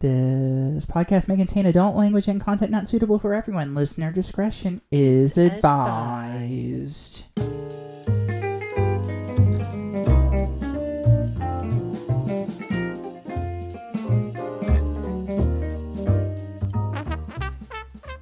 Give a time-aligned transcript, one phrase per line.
[0.00, 3.74] This podcast may contain adult language and content not suitable for everyone.
[3.74, 7.24] Listener discretion is Is advised.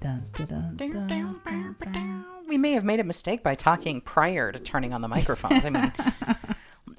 [0.01, 2.25] Dun, dun, dun, dun, dun, dun.
[2.47, 5.65] We may have made a mistake by talking prior to turning on the microphones.
[5.65, 5.93] I mean,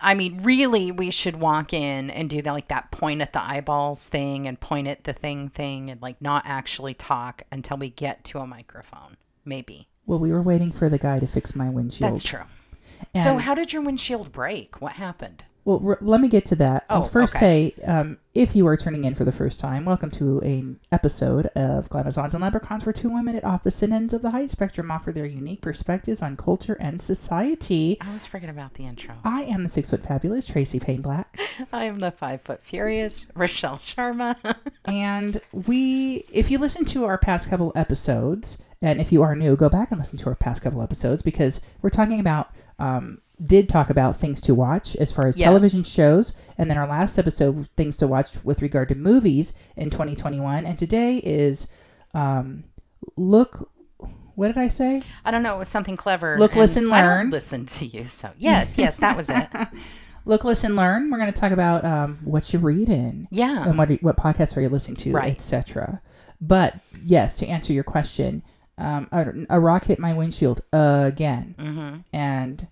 [0.05, 3.41] I mean, really, we should walk in and do that, like that point at the
[3.43, 7.89] eyeballs thing and point at the thing thing, and like not actually talk until we
[7.89, 9.17] get to a microphone.
[9.43, 12.11] Maybe Well, we were waiting for the guy to fix my windshield.
[12.11, 12.43] that's true.
[13.15, 14.79] so, how did your windshield break?
[14.79, 15.43] What happened?
[15.65, 16.85] Well, r- let me get to that.
[16.91, 17.73] I'll Oh, first okay.
[17.75, 21.47] say, um, if you are tuning in for the first time, welcome to an episode
[21.55, 25.11] of Glamazons and Leprechauns, where two women at opposite ends of the height spectrum offer
[25.11, 27.97] their unique perspectives on culture and society.
[27.99, 29.15] I was forgetting about the intro.
[29.23, 31.35] I am the six foot fabulous Tracy Payne Black,
[31.73, 34.35] I am the five foot furious Rochelle Sharma.
[34.85, 39.55] and we, if you listen to our past couple episodes, and if you are new,
[39.55, 42.51] go back and listen to our past couple episodes because we're talking about.
[42.77, 45.45] Um, did talk about things to watch as far as Yes.
[45.47, 49.89] television shows, and then our last episode, things to watch with regard to movies in
[49.89, 50.65] 2021.
[50.65, 51.67] And today is
[52.13, 52.63] um,
[53.15, 53.69] look.
[54.35, 55.01] What did I say?
[55.23, 55.55] I don't know.
[55.55, 56.37] It was something clever.
[56.37, 57.29] Look, listen, learn.
[57.29, 58.03] listen to you.
[58.03, 59.47] So yes, yes, that was it.
[60.27, 61.11] Look, listen, learn.
[61.11, 63.63] We're going to talk about um, what you read in Yeah.
[63.63, 65.31] and what what podcasts are you listening to, Right.
[65.33, 66.01] etc.
[66.41, 68.41] But yes, to answer your question,
[68.79, 71.97] um, a, a rock hit my windshield again Mm-hmm.
[72.11, 72.67] and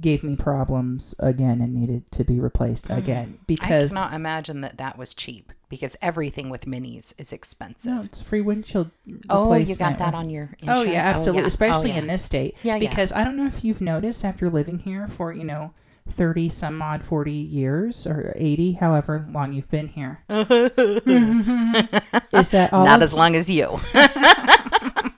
[0.00, 2.96] gave me problems again and needed to be replaced mm.
[2.96, 7.92] again because I cannot imagine that that was cheap because everything with minis is expensive.
[7.92, 8.90] No, it's free windshield.
[9.28, 11.42] oh, you got that on your Oh yeah, oh, absolutely.
[11.42, 11.46] yeah.
[11.46, 12.00] Especially Oh, yeah.
[12.00, 12.56] in this state.
[12.62, 12.88] Yeah, yeah.
[12.88, 15.72] Because I don't know if you've noticed after living here for you know
[16.08, 20.40] thirty some odd forty years or eighty, however long you've been here, is
[22.50, 23.80] that all Not as long as you.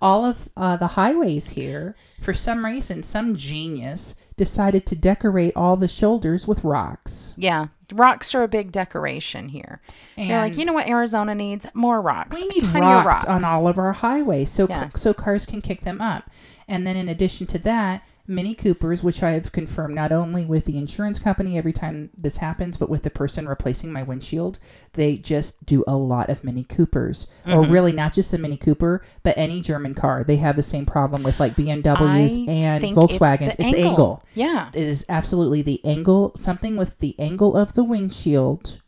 [0.00, 5.76] all of uh, the highways here, for some reason, some genius decided to decorate all
[5.76, 7.34] the shoulders with rocks.
[7.36, 7.68] yeah.
[7.92, 9.80] Rocks are a big decoration here.
[10.16, 11.66] They're like, you know what Arizona needs?
[11.74, 12.40] More rocks.
[12.40, 15.00] We need Tinier rocks, on all of our highways, so Yes.
[15.00, 16.30] so cars can kick them up.
[16.68, 20.64] And then in addition to that, Mini Coopers, which I have confirmed not only with
[20.64, 24.58] the insurance company every time this happens, but with the person replacing my windshield,
[24.92, 27.72] they just do a lot of Mini Coopers, or Mm-hmm.
[27.72, 30.22] really not just a Mini Cooper, but any German car.
[30.24, 33.48] They have the same problem with like BMWs I and Volkswagens.
[33.48, 33.88] It's, It's, angle.
[33.90, 34.24] angle.
[34.34, 34.70] Yeah.
[34.72, 38.80] It is absolutely the angle, something with the angle of the windshield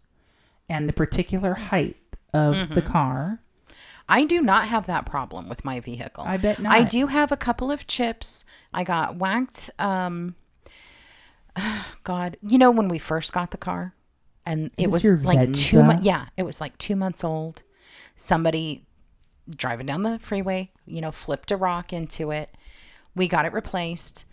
[0.69, 1.97] and the particular height
[2.32, 2.75] of Mm-hmm.
[2.75, 3.41] the car.
[4.08, 6.24] I do not have that problem with my vehicle.
[6.26, 6.72] I bet not.
[6.72, 8.44] I do have a couple of chips.
[8.72, 9.70] I got whacked.
[9.78, 10.34] Um,
[12.04, 13.94] God, you know when we first got the car,
[14.44, 15.78] and it was like two.
[15.78, 15.84] Venza?
[15.84, 16.04] months.
[16.04, 17.62] Yeah, it was like two months old.
[18.16, 18.84] Somebody
[19.48, 22.50] driving down the freeway, you know, flipped a rock into it.
[23.14, 24.24] We got it replaced.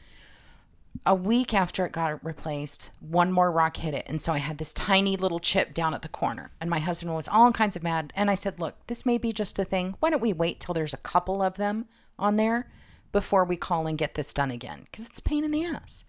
[1.06, 4.06] A week after it got replaced, one more rock hit it.
[4.08, 6.52] And so I had this tiny little chip down at the corner.
[6.60, 8.12] And my husband was all kinds of mad.
[8.16, 9.96] And I said, Look, this may be just a thing.
[10.00, 11.86] Why don't we wait till there's a couple of them
[12.18, 12.70] on there
[13.12, 14.82] before we call and get this done again?
[14.86, 16.04] Because it's a pain in the ass.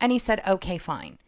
[0.00, 1.18] And he said, Okay, fine.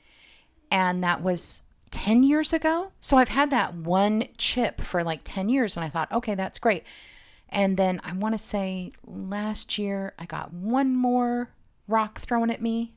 [0.71, 1.63] And that was
[1.95, 2.91] 10 years ago.
[2.99, 5.77] So I've had that one chip for like 10 years.
[5.77, 6.83] And I thought, okay, that's great.
[7.49, 11.51] And then I want to say last year I got one more
[11.89, 12.95] rock thrown at me.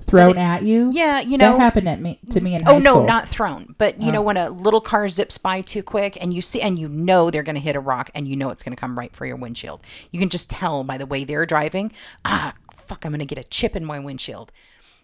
[0.00, 0.90] thrown at you.
[0.92, 1.52] Yeah, you know.
[1.52, 3.74] that happened at me to me in high Oh no, not thrown.
[3.78, 6.78] But you know when a little car zips by too quick and you see and
[6.78, 8.98] you know they're going to hit a rock and you know it's going to come
[8.98, 9.82] right for your windshield.
[10.10, 11.92] You can just tell by the way they're driving,
[12.24, 14.52] ah, fuck, I'm going to get a chip in my windshield.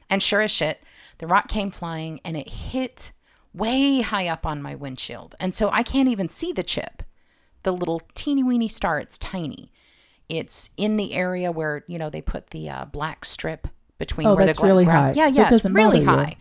[0.09, 0.83] And sure as shit,
[1.19, 3.13] the rock came flying and it hit
[3.53, 5.35] way high up on my windshield.
[5.41, 7.03] And so I can't even see the chip.
[7.63, 9.73] The little teeny weeny star, it's tiny.
[10.29, 14.35] It's in the area where, you know, they put the uh, black strip between Oh,
[14.35, 15.23] where that's the really ground- high.
[15.23, 16.25] Yeah, So it yeah, doesn't it's really bother you.
[16.27, 16.37] high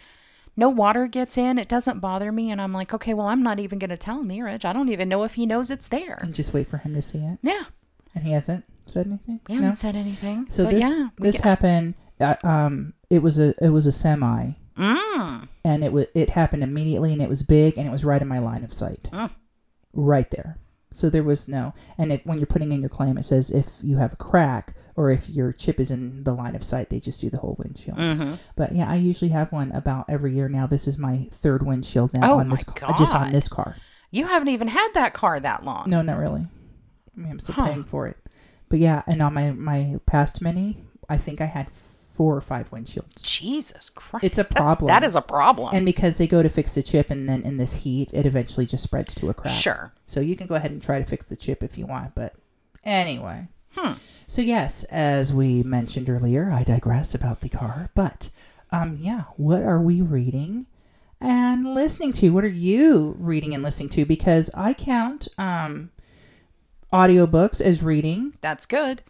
[0.57, 1.59] no water gets in.
[1.59, 2.49] It doesn't bother me.
[2.49, 4.63] And I'm like, okay, well, I'm not even going to tell Neeraj.
[4.63, 6.17] I don't even know if he knows it's there.
[6.21, 7.39] and just wait for him to see it.
[7.43, 7.65] Yeah.
[8.15, 9.41] And he hasn't said anything.
[9.49, 10.45] He hasn't said anything.
[10.49, 11.95] So this yeah, this happened.
[12.21, 15.49] Uh, um, it was a it was a semi, Mm.
[15.65, 18.27] and it was it happened immediately, and it was big, and it was right in
[18.29, 19.31] my line of sight, Mm.
[19.91, 20.57] right there.
[20.95, 21.73] So there was no.
[21.97, 24.73] And if when you're putting in your claim, it says if you have a crack
[24.95, 27.55] or if your chip is in the line of sight, they just do the whole
[27.59, 27.97] windshield.
[27.97, 28.35] Mm-hmm.
[28.55, 30.67] But yeah, I usually have one about every year now.
[30.67, 32.63] This is my third windshield now Oh on my this
[32.97, 33.75] just on this car.
[34.11, 35.89] You haven't even had that car that long.
[35.89, 36.47] No, not really.
[37.15, 37.65] I mean, I'm still Huh.
[37.65, 38.17] paying for it.
[38.69, 41.69] But yeah, and on my my past mini, I think I had
[42.15, 43.21] four or five windshields.
[43.21, 44.23] Jesus Christ.
[44.23, 44.87] It's a That's- problem.
[44.87, 45.75] that is a problem.
[45.75, 48.65] And because they go to fix the chip, and then in this heat, it eventually
[48.65, 49.53] just spreads to a crack.
[49.53, 49.91] sure.
[50.07, 52.15] So you can go ahead and try to fix the chip if you want.
[52.15, 52.33] But
[52.83, 53.47] anyway.
[53.75, 53.93] Hmm.
[54.27, 57.89] So, yes, as we mentioned earlier, I digress about the car.
[57.93, 58.29] But
[58.71, 60.65] um, yeah, what are we reading
[61.21, 62.29] and listening to?
[62.29, 64.05] What are you reading and listening to?
[64.05, 65.91] Because I count um,
[66.91, 68.33] audiobooks as reading.
[68.41, 69.01] That's good.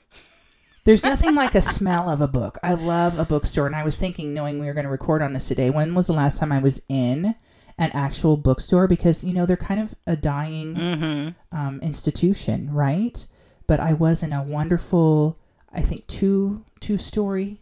[0.86, 2.58] There's nothing like a smell of a book.
[2.64, 3.66] I love a bookstore.
[3.66, 6.08] And I was thinking, knowing we were going to record on this today, when was
[6.08, 7.34] the last time I was in
[7.78, 8.88] an actual bookstore?
[8.88, 11.58] Because, you know, they're kind of a dying Mm-hmm.
[11.58, 13.26] um, institution, right?
[13.68, 15.40] But I was in a wonderful,
[15.74, 17.62] I think two two story,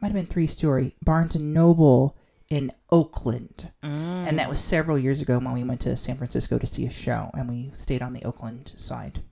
[0.00, 2.16] might have been three story Barnes and Noble
[2.50, 4.26] in Oakland, Mm.
[4.28, 6.90] and that was several years ago when we went to San Francisco to see a
[6.90, 9.22] show, and we stayed on the Oakland side.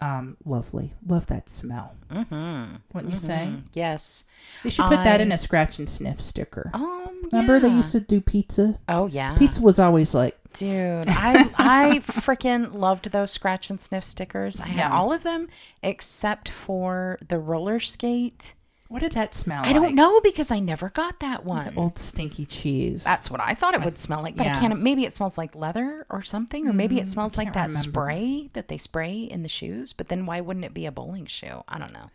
[0.00, 1.94] Um, lovely, love that smell.
[2.12, 2.76] Mm-hmm.
[2.94, 3.52] Wouldn't you say?
[3.74, 4.24] Yes.
[4.62, 6.70] They should put that in a scratch and sniff sticker.
[6.72, 8.78] Oh, Remember they used to do pizza.
[8.88, 9.36] Oh yeah.
[9.36, 14.60] Pizza was always like Dude, I I freaking loved those scratch and sniff stickers.
[14.60, 14.96] I had Yeah.
[14.96, 15.48] all of them
[15.82, 18.54] except for the roller skate.
[18.88, 19.62] What did that smell?
[19.64, 21.74] I don't know because I never got that one.
[21.76, 23.04] Old stinky cheese.
[23.04, 24.56] That's what I thought it would smell like, but yeah.
[24.56, 24.80] I can't.
[24.80, 27.90] Maybe it smells like leather or something, or maybe it smells like that remember.
[27.90, 29.92] spray that they spray in the shoes.
[29.92, 31.62] But then why wouldn't it be a bowling shoe?
[31.68, 32.10] I don't know.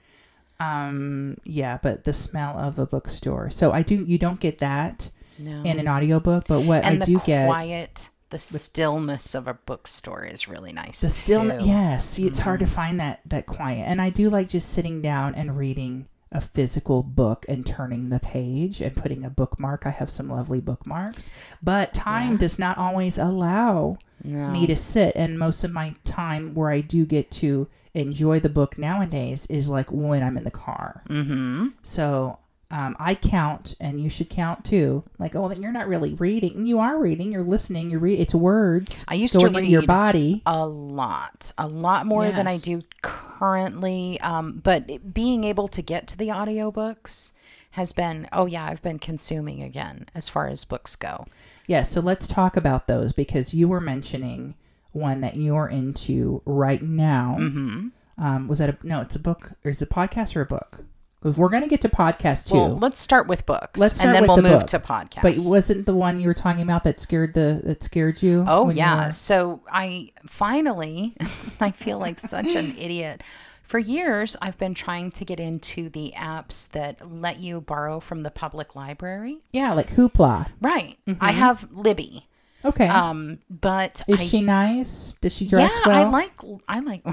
[0.60, 5.10] um yeah but the smell of a bookstore so i do you don't get that
[5.40, 5.64] No.
[5.64, 9.56] in an audiobook but what and i the do get quiet, the stillness of a
[9.56, 11.02] bookstore is really nice.
[11.02, 12.76] the stillness, yes it's hard to Mm-hmm.
[12.76, 17.04] find that that quiet and i do like just sitting down and reading a physical
[17.04, 21.30] book and turning the page and putting a bookmark i have some lovely bookmarks
[21.62, 22.38] but time Yeah.
[22.40, 24.50] does not always allow No.
[24.50, 28.50] me to sit and most of my time where i do get to enjoy the
[28.50, 31.68] book nowadays is like when i'm in the car Mm-hmm.
[31.84, 32.40] So
[32.74, 35.04] um, I count, and you should count too.
[35.20, 36.66] Like, oh, then you're not really reading.
[36.66, 37.32] You are reading.
[37.32, 37.92] You're listening.
[37.92, 38.24] You're reading.
[38.24, 39.06] It's words.
[39.08, 40.42] I used to read your body.
[40.48, 44.20] a lot, a lot more than I do currently.
[44.22, 47.34] Um, but being able to get to the audiobooks
[47.72, 51.28] has been, oh yeah, I've been consuming again as far as books go.
[51.68, 51.92] Yes.
[51.92, 54.56] so let's talk about those because you were mentioning
[54.94, 57.38] one that you're into right now.
[57.40, 57.90] Mm-hmm.
[58.18, 59.02] Um, was that a no?
[59.02, 60.86] It's a book, or is it a podcast or a book?
[61.24, 62.56] We're going to get to podcast too.
[62.56, 63.80] Well, let's start with books.
[63.80, 64.68] Let's start and then with we'll the move book.
[64.68, 65.22] to podcast.
[65.22, 68.44] but wasn't the one you were talking about that scared the that scared you?
[68.48, 69.06] Oh when you yeah.
[69.08, 71.16] were- So I finally
[71.60, 73.22] I feel like such an idiot.
[73.64, 78.22] For years I've been trying to get into the apps that let you borrow from
[78.24, 79.40] the public library.
[79.52, 80.50] yeah, like Hoopla.
[80.62, 80.98] Right.
[81.22, 82.28] I have Libby.
[82.66, 82.88] Okay.
[82.88, 85.14] Um but is I she nice?
[85.22, 86.08] Does she dress yeah, well?
[86.08, 86.34] I like
[86.68, 87.04] I like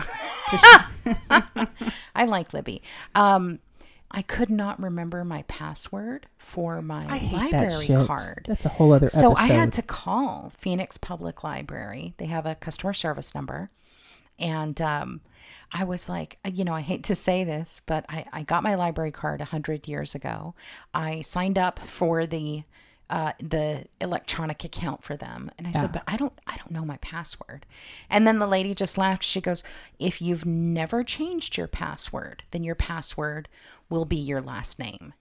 [2.15, 2.83] I like Libby.
[3.15, 3.59] Um
[4.11, 8.07] I could not remember my password for my I hate that library shit.
[8.07, 8.45] card.
[8.49, 9.21] That's a whole other episode.
[9.21, 9.43] So episode.
[9.43, 12.15] I had to call Phoenix Public Library.
[12.19, 13.71] They have a customer service number.
[14.39, 15.21] And um,
[15.73, 18.63] I was like, uh, you know, I hate to say this, but I, I got
[18.65, 20.55] my library card 100 years ago.
[20.93, 22.65] I signed up for the
[23.11, 26.85] uh, the electronic account for them and i said but i don't i don't know
[26.85, 27.67] my password
[28.09, 29.63] and then the lady just laughed she goes
[29.99, 33.49] if you've never changed your password then your password
[33.89, 35.13] will be your last name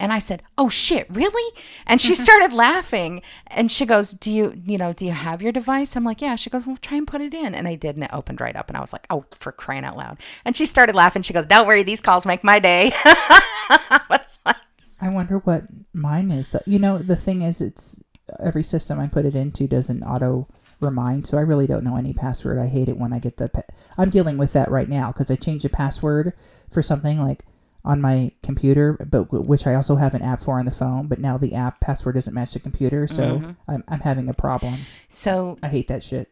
[0.00, 4.60] and I said, "Oh shit, really?" And she started laughing and she goes, "Do you,
[4.66, 7.06] you know, do you have your device?" I'm like, "Yeah." She goes, "Well, try and
[7.06, 9.06] put it in." And I did, and it opened right up and I was like,
[9.08, 11.22] "Oh, for crying out loud." And she started laughing.
[11.22, 14.56] She goes, "Don't worry, these calls make my day." I was like,
[15.00, 16.50] I wonder what mine is.
[16.50, 18.02] That you know, the thing is, it's
[18.42, 20.48] every system I put it into doesn't auto
[20.80, 22.58] remind, so I really don't know any password.
[22.58, 23.48] I hate it when I get the.
[23.48, 23.62] Pa-
[23.98, 26.32] I'm dealing with that right now because I changed a password
[26.70, 27.44] for something like
[27.84, 31.06] on my computer, but which I also have an app for on the phone.
[31.06, 33.50] But now the app password doesn't match the computer, so mm-hmm.
[33.68, 34.80] I'm I'm having a problem.
[35.08, 36.30] so I hate that shit.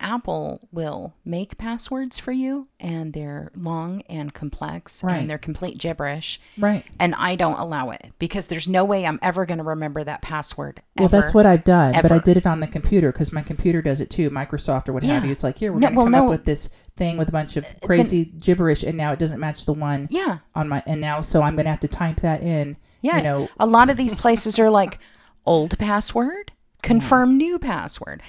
[0.00, 5.18] Apple will make passwords for you and they're long and complex Right.
[5.18, 6.40] and they're complete gibberish.
[6.58, 6.84] Right.
[6.98, 10.22] And I don't allow it because there's no way I'm ever going to remember that
[10.22, 10.82] password.
[10.98, 13.80] Well, that's what I've done, but I did it on the computer because my computer
[13.82, 15.30] does it too, Microsoft or what have you.
[15.30, 16.24] It's like here we're No, going to well, come no.
[16.24, 19.40] up with this thing with a bunch of uh, crazy gibberish, and now it doesn't
[19.40, 20.38] match the one Yeah.
[20.54, 20.82] on my.
[20.86, 22.76] And now, so I'm going to have to type that in.
[23.02, 23.16] Yeah.
[23.18, 24.98] You know, a lot of these places are like
[25.46, 26.52] old password,
[26.82, 28.22] confirm new password.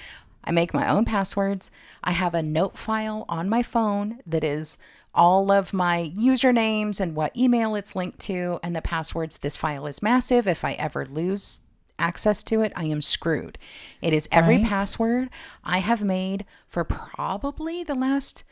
[0.44, 1.70] I make my own passwords.
[2.02, 4.78] I have a note file on my phone that is
[5.14, 9.38] all of my usernames and what email it's linked to and the passwords.
[9.38, 10.48] This file is massive.
[10.48, 11.60] If I ever lose
[11.98, 13.58] access to it, I am screwed.
[14.00, 14.66] It is every Right.
[14.66, 15.28] password
[15.62, 18.42] I have made for probably the last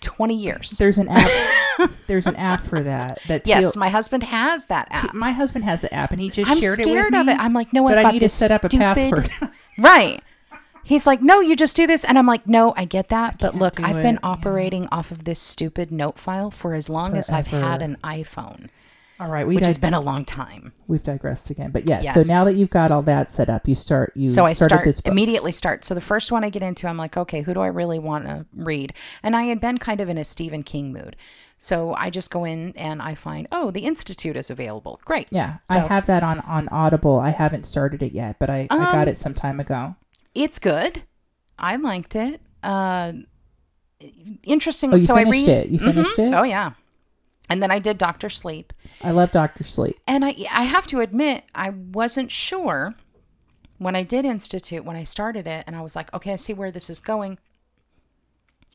[0.00, 0.70] 20 years.
[0.72, 1.30] There's an app.
[2.08, 3.20] there's an app for that.
[3.28, 5.14] That Yes, my husband has that app.
[5.14, 6.98] my husband has the app, and he just I'm shared it with me.
[6.98, 7.38] I'm scared of it.
[7.38, 9.30] I'm like, no, but I've I need to set up a password.
[9.78, 10.20] Right.
[10.84, 12.04] He's like, no, you just do this.
[12.04, 13.38] And I'm like, no, I get that.
[13.38, 14.20] but look, I've it, been yeah.
[14.30, 18.68] operating off of this stupid note file for as long as I've had an iPhone,
[19.20, 20.72] All right, we which has been a long time.
[20.88, 22.14] we've digressed again, but yes, Yes.
[22.14, 24.12] So now that you've got all that set up, you start.
[24.16, 25.12] You So I start this book.
[25.12, 25.84] immediately start.
[25.84, 28.24] So the first one I get into, I'm like, okay, who do I really want
[28.24, 28.92] to read?
[29.22, 31.14] And I had been kind of in a Stephen King mood.
[31.58, 35.00] So I just go in and I find, oh, the Institute is available.
[35.04, 35.28] Great.
[35.30, 37.20] Yeah, I have that on on Audible.
[37.20, 39.94] I haven't started it yet, but I, I Um, got it some time ago.
[40.34, 41.02] It's good.
[41.58, 42.40] I liked it.
[42.62, 43.12] Uh,
[44.42, 44.92] interesting.
[44.92, 45.68] Oh, you so I finished read it?
[45.68, 46.28] You finished Mhm.
[46.32, 46.34] it?
[46.34, 46.72] Oh yeah.
[47.50, 48.72] And then I did Doctor Sleep.
[49.02, 49.98] I love Doctor Sleep.
[50.06, 52.94] And I I have to admit I wasn't sure
[53.78, 56.52] when I did Institute when I started it and I was like, okay, I see
[56.54, 57.38] where this is going.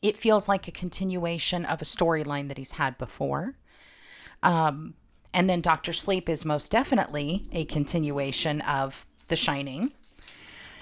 [0.00, 3.56] It feels like a continuation of a storyline that he's had before.
[4.42, 4.94] Um
[5.34, 9.92] and then Doctor Sleep is most definitely a continuation of The Shining.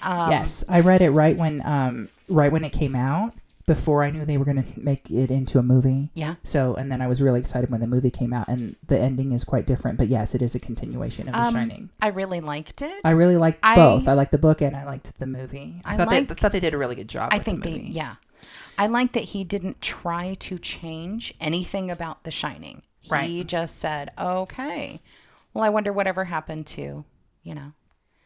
[0.03, 3.33] Um, yes, I read it right when um right when it came out.
[3.65, 6.09] Before I knew they were going to make it into a movie.
[6.13, 6.35] Yeah.
[6.41, 9.33] So, and then I was really excited when the movie came out, and the ending
[9.33, 9.97] is quite different.
[9.97, 11.89] But yes, it is a continuation of The Um, Shining.
[12.01, 13.01] I really liked it.
[13.03, 14.07] I really liked I- both.
[14.07, 15.81] I liked the book and I liked the movie.
[15.83, 17.33] I, I thought they thought they did a really good job.
[17.33, 17.91] I with think the they, movie.
[17.91, 18.15] yeah.
[18.77, 22.83] I like that he didn't try to change anything about The Shining.
[23.09, 23.29] Right.
[23.29, 23.47] He Right.
[23.47, 25.01] just said, okay,
[25.53, 27.03] well, I wonder whatever happened to,
[27.43, 27.73] you know.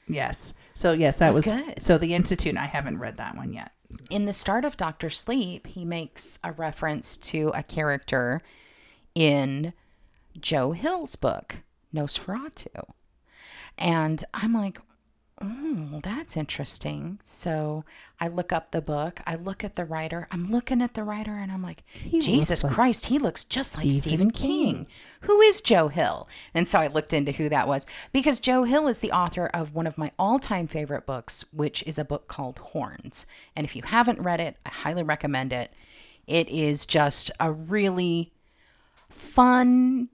[0.07, 0.53] Yes.
[0.73, 1.81] So yes, that was, was good.
[1.81, 2.57] so the Institute.
[2.57, 3.71] I haven't read that one yet.
[4.09, 8.41] In the start of Doctor Sleep, he makes a reference to a character
[9.15, 9.73] in
[10.39, 11.57] Joe Hill's book,
[11.93, 12.67] NOS4A2.
[13.77, 14.79] And I'm like,
[15.41, 17.19] oh, that's interesting.
[17.23, 17.83] So
[18.19, 21.37] I look up the book, I look at the writer, I'm looking at the writer,
[21.37, 24.87] and I'm like, He Jesus like Christ, he looks just like Stephen Stephen King.
[25.21, 26.27] Who is Joe Hill?
[26.53, 29.73] And so I looked into who that was because Joe Hill is the author of
[29.73, 33.25] one of my all time favorite books, which is a book called Horns.
[33.55, 35.73] And if you haven't read it, I highly recommend it.
[36.27, 38.31] It is just a really
[39.09, 40.09] fun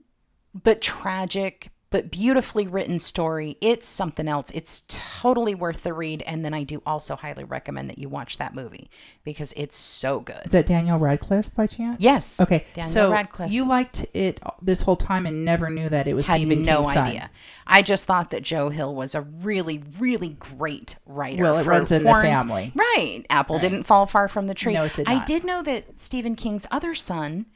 [0.54, 3.56] but tragic but beautifully written story.
[3.62, 4.50] It's something else.
[4.50, 6.22] It's totally worth the read.
[6.26, 8.90] And then I do also highly recommend that you watch that movie
[9.24, 10.42] because it's so good.
[10.44, 12.02] Is that Daniel Radcliffe by chance?
[12.02, 12.40] Yes.
[12.40, 12.66] Okay.
[12.74, 13.50] Daniel so Radcliffe.
[13.50, 16.82] you liked it this whole time and never knew that it was Had Stephen no
[16.82, 17.06] King's son.
[17.06, 17.30] idea.
[17.66, 21.42] I just thought that Joe Hill was a really, really great writer.
[21.42, 22.72] Well, it for runs in the family.
[22.74, 23.24] Right.
[23.30, 24.74] Apple didn't fall far from the tree.
[24.74, 25.22] No, it did not.
[25.22, 27.46] I did know that Stephen King's other son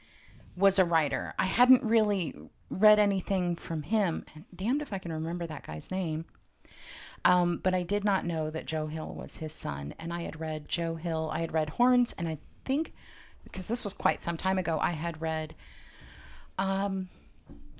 [0.55, 1.33] was a writer.
[1.37, 2.35] I hadn't really
[2.69, 4.25] read anything from him.
[4.33, 6.25] And damned if I can remember that guy's name.
[7.25, 9.93] Um, but I did not know that Joe Hill was his son.
[9.97, 12.93] And I had read Joe Hill, I had read Horns, and I think,
[13.43, 15.55] because this was quite some time ago, I had read
[16.57, 17.09] um,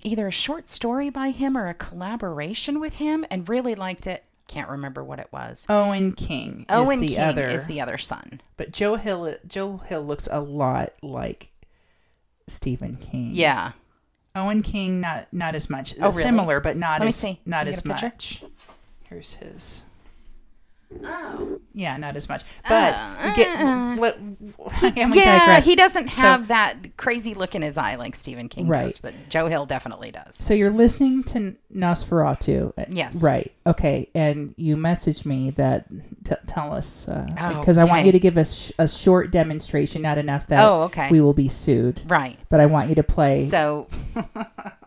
[0.04, 4.24] either a short story by him or a collaboration with him and really liked it.
[4.48, 5.66] Can't remember what it was.
[5.70, 7.48] Owen King Owen is the King other.
[7.48, 8.42] is the other son.
[8.58, 11.50] but Joe Hill Joe Hill looks a lot like
[12.48, 13.32] Stephen King.
[13.34, 13.72] Yeah.
[14.36, 15.94] Owen King not not as much.
[16.00, 16.24] Oh, really?
[16.24, 17.40] Similar but not Let as see.
[17.46, 18.44] not as much.
[19.08, 19.84] Here's his.
[21.04, 21.60] Oh.
[21.74, 22.44] Yeah, not as much.
[22.70, 23.96] But Uh, get, uh.
[24.00, 25.66] let, and we yeah, digress.
[25.66, 28.84] he doesn't So- have that crazy look in his eye like Stephen King Right.
[28.84, 30.36] does, but Joe Hill definitely does.
[30.36, 32.74] So you're listening to NOS4A2.
[32.78, 33.24] uh, Yes.
[33.24, 33.52] Right.
[33.66, 34.10] Okay.
[34.14, 35.88] And you messaged me that
[36.24, 37.26] t- tell us Oh,
[37.60, 38.06] because I want okay.
[38.08, 41.10] you to give us a short demonstration, not enough that Oh, okay.
[41.10, 42.38] we will be sued, Right.
[42.50, 43.40] but I want you to play.
[43.40, 43.88] So,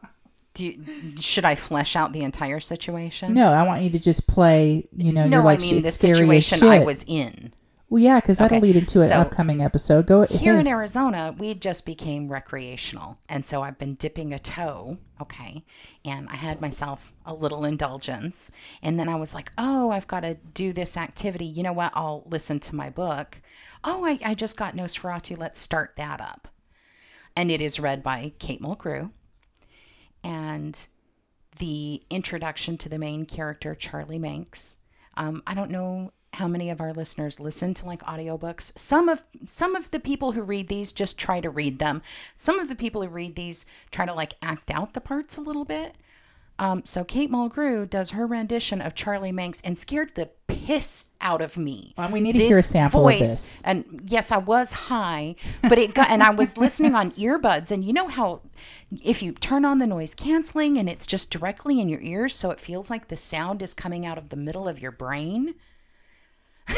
[0.59, 0.83] you,
[1.21, 3.35] should I flesh out the entire situation?
[3.35, 4.89] no, I want you to just play.
[4.97, 7.53] You know, No, like I mean the it's scary as situation I was in.
[7.89, 10.07] Well, yeah, because that'll Okay, lead into an so- upcoming episode.
[10.07, 13.19] Go Here in Arizona, we just became recreational.
[13.29, 15.63] And so I've been dipping a toe, okay?
[16.05, 18.51] And I had myself a little indulgence.
[18.83, 21.45] And then I was like, oh, I've got to do this activity.
[21.47, 21.93] You know what?
[21.95, 23.41] I'll listen to my book.
[23.85, 25.39] Oh, I, I just got NOS4A2.
[25.39, 26.49] Let's start that up.
[27.37, 29.11] And it is read by Kate Mulgrew.
[30.26, 30.87] And
[31.59, 34.78] the introduction to the main character, Charlie Manx.
[35.16, 38.76] Um, I don't know how many of our listeners listen to like audiobooks.
[38.76, 42.02] Some of some of the people who read these just try to read them.
[42.37, 45.42] Some of the people who read these try to like act out the parts a
[45.42, 45.95] little bit.
[46.59, 51.43] Um, so Kate Mulgrew does her rendition of Charlie Manx and scared the piss out
[51.43, 51.93] of me.
[51.99, 53.61] Well, we need to hear a sample of this.
[53.65, 57.71] And yes, I was high, but it got, and I was listening on earbuds.
[57.71, 58.41] And you know how
[59.05, 62.51] if you turn on the noise canceling and it's just directly in your ears, so
[62.51, 65.55] it feels like the sound is coming out of the middle of your brain?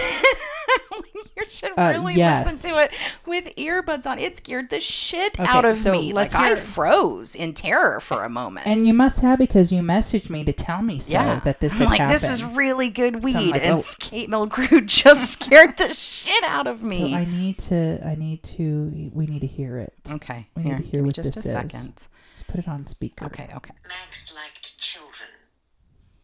[1.36, 2.44] you should Uh, really yes.
[2.46, 2.94] listen to it
[3.26, 4.18] with earbuds on.
[4.18, 6.12] It scared the shit Okay, out of so me.
[6.12, 8.66] let's Like I froze in terror for a moment.
[8.66, 11.74] And you must have because you messaged me to tell me so yeah, that this
[11.74, 12.14] I'm had like, happened.
[12.14, 13.82] this is really good weed, like, and oh.
[14.00, 17.14] Kate Mulgrew just scared the shit out of so me.
[17.14, 18.00] I need to.
[18.06, 19.10] I need to.
[19.14, 19.92] We need to hear it.
[20.10, 21.52] okay, We need here, to hear give what just this a is.
[21.72, 22.06] second.
[22.34, 23.24] Just put it on speaker.
[23.26, 23.72] Okay, okay.
[23.88, 24.77] Max liked children.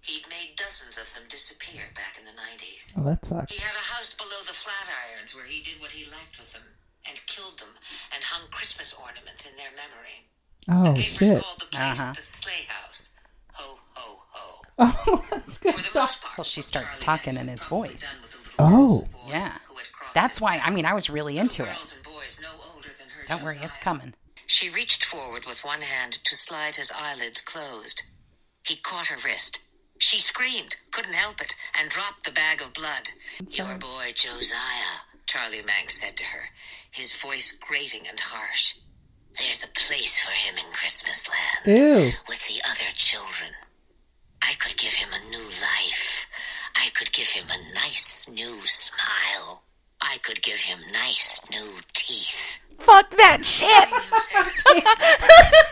[0.04, 2.92] He'd made dozens of them disappear back in the 90s.
[2.98, 3.52] Oh, that's fucked.
[3.52, 6.62] He had a house below the Flatirons where he did what he liked with them
[7.08, 7.70] and killed them
[8.14, 10.28] and hung Christmas ornaments in their memory.
[10.68, 11.42] Oh the papers shit.
[11.42, 12.12] called the place Uh-huh.
[12.12, 13.10] the Sleigh House.
[13.54, 14.60] Ho, ho, ho.
[15.06, 16.02] Oh, that's good go For the stop.
[16.02, 18.16] most part, Well, she starts Charlie talking in his voice.
[18.16, 18.88] done with the little Oh.
[18.88, 19.58] girls and boys Yeah.
[19.68, 21.66] who had crossed That's why, I mean, I was really into it.
[21.74, 24.14] girls and boys no older than her Don't worry, it's coming.
[24.46, 28.02] She reached forward with one hand to slide his eyelids closed.
[28.66, 29.60] He caught her wrist.
[30.04, 33.08] She screamed, couldn't help it, and dropped the bag of blood.
[33.48, 36.50] Your boy Josiah, Charlie Manx said to her,
[36.90, 38.74] his voice grating and harsh.
[39.38, 42.12] There's a place for him in Christmas land Ew.
[42.28, 43.52] with the other children.
[44.42, 46.26] I could give him a new life.
[46.76, 49.62] I could give him a nice new smile.
[50.02, 52.60] I could give him nice new teeth.
[52.78, 53.88] Fuck that shit!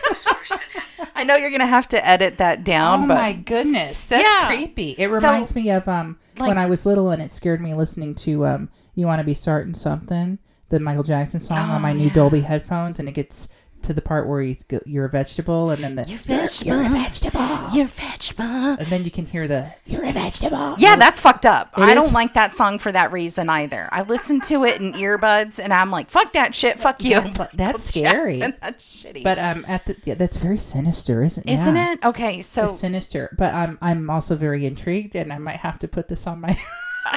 [0.09, 1.07] was worse than hell.
[1.15, 4.47] I know you're gonna have to edit that down, Oh but my goodness, that's Yeah.
[4.47, 4.95] creepy.
[4.97, 7.73] It So, reminds me of um like- when I was little and it scared me
[7.73, 11.91] listening to um "You Want to Be Starting Something," the Michael Jackson song on my
[11.91, 13.47] Oh, new Dolby headphones, and it gets
[13.83, 16.71] to the part where he's go, you're a vegetable, and then the You're vegetable.
[16.77, 18.43] you're a vegetable, you're vegetable.
[18.45, 20.75] and then you can hear the you're a vegetable.
[20.77, 21.71] Yeah, that's fucked up.
[21.75, 23.89] I is- don't like that song for that reason either.
[23.91, 27.21] I listen to it in earbuds and I'm like, fuck that shit, fuck you.
[27.21, 28.39] That's- that's scary.
[28.39, 29.23] Jackson, that's shitty.
[29.23, 31.93] But um, at the yeah, that's very sinister, isn't isn't yeah.
[31.93, 31.99] it?
[32.03, 35.87] Okay, so It's sinister, but I'm I'm also very intrigued, and I might have to
[35.87, 36.57] put this on my.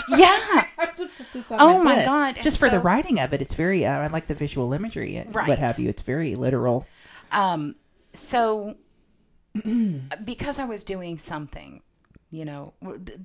[0.08, 0.18] yeah.
[0.18, 2.06] I have to put this on Oh my bed.
[2.06, 3.84] God, Just for the writing of it, it's very.
[3.86, 5.48] Uh, I like the visual imagery and Right.
[5.48, 5.88] what have you.
[5.88, 6.86] It's very literal.
[7.32, 7.76] Um,
[8.12, 8.76] so
[10.24, 11.82] because I was doing something,
[12.30, 12.74] you know,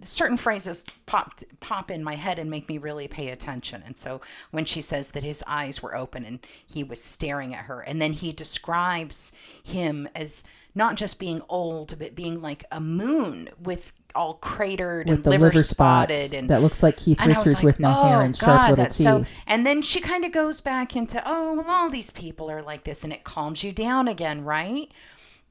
[0.01, 3.83] certain phrases popped pop in my head and make me really pay attention.
[3.85, 7.65] And so when she says that his eyes were open and he was staring at
[7.65, 9.31] her, and then he describes
[9.63, 10.43] him as
[10.74, 15.29] not just being old, but being like a moon with all cratered with and the
[15.29, 17.94] liver, liver, spotted and that looks like Keith and I was Richards like, with no
[18.03, 19.05] hair "Oh, and sharp God, little that's teeth.
[19.05, 19.25] so.
[19.48, 22.84] And then she kind of goes back into, oh, well, all these people are like
[22.84, 24.92] this, and it calms you down again, right?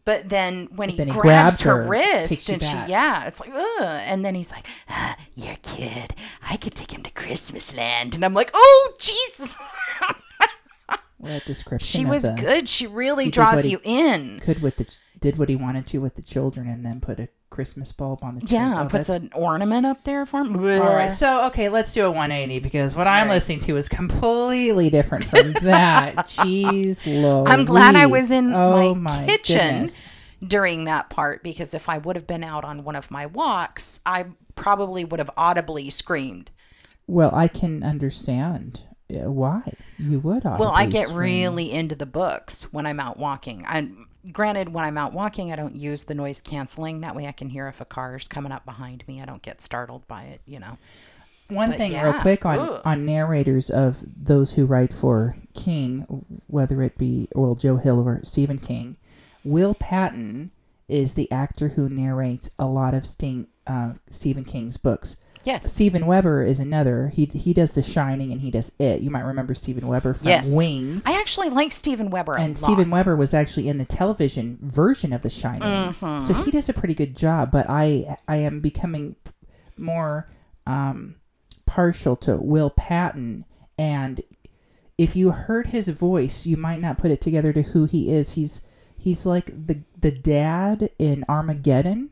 [0.04, 3.38] But then when he, then he grabs, grabs her, her, wrist and she, yeah, it's
[3.38, 3.82] like, ugh.
[3.82, 8.14] And then he's like, ah, your kid, I could take him to Christmas land.
[8.14, 9.58] And I'm like, oh, Jesus.
[11.18, 12.00] What a description.
[12.00, 12.66] she was good.
[12.66, 14.40] She really draws you in.
[14.40, 17.28] Could with the did what he wanted to with the children, and then put a
[17.50, 18.56] Christmas bulb on the tree.
[18.56, 20.56] Yeah, Oh, puts that's- an ornament up there for him.
[20.56, 23.34] All right, so okay, let's do a 180 because what I'm right.
[23.34, 26.16] listening to is completely different from that.
[26.28, 27.44] Jeez, Louise.
[27.48, 30.08] I'm glad I was in oh, my, kitchen goodness.
[30.46, 34.00] during that part because if I would have been out on one of my walks,
[34.06, 36.50] I probably would have audibly screamed.
[37.06, 40.44] Well, I can understand uh, why you would.
[40.44, 41.18] Well, I get scream.
[41.18, 43.64] really into the books when I'm out walking.
[43.66, 43.88] I
[44.32, 47.00] granted when I'm out walking, I don't use the noise canceling.
[47.00, 49.20] That way I can hear if a car's coming up behind me.
[49.20, 50.78] I don't get startled by it, you know.
[51.48, 56.24] One But thing, yeah, real quick, on on narrators of those who write for King,
[56.46, 58.96] whether it be well Joe Hill or Stephen King,
[59.42, 60.52] Will Patton
[60.88, 65.16] is the actor who narrates a lot of Sting, uh, Stephen King's books.
[65.44, 65.72] Yes.
[65.72, 67.08] Steven Weber is another.
[67.14, 69.00] He he does The Shining and he does It.
[69.00, 70.54] You might remember Steven Weber from Yes.
[70.56, 71.04] Wings.
[71.06, 72.70] I actually like Steven Weber a and lot.
[72.70, 76.20] Steven Weber was actually in the television version of The Shining, Mm-hmm.
[76.20, 77.50] so he does a pretty good job.
[77.50, 79.16] But I I am becoming
[79.78, 80.28] more
[80.66, 81.16] um,
[81.66, 83.44] partial to Will Patton,
[83.78, 84.20] and
[84.98, 88.32] if you heard his voice, you might not put it together to who he is.
[88.32, 88.60] He's
[88.98, 92.10] he's like the the dad in Armageddon,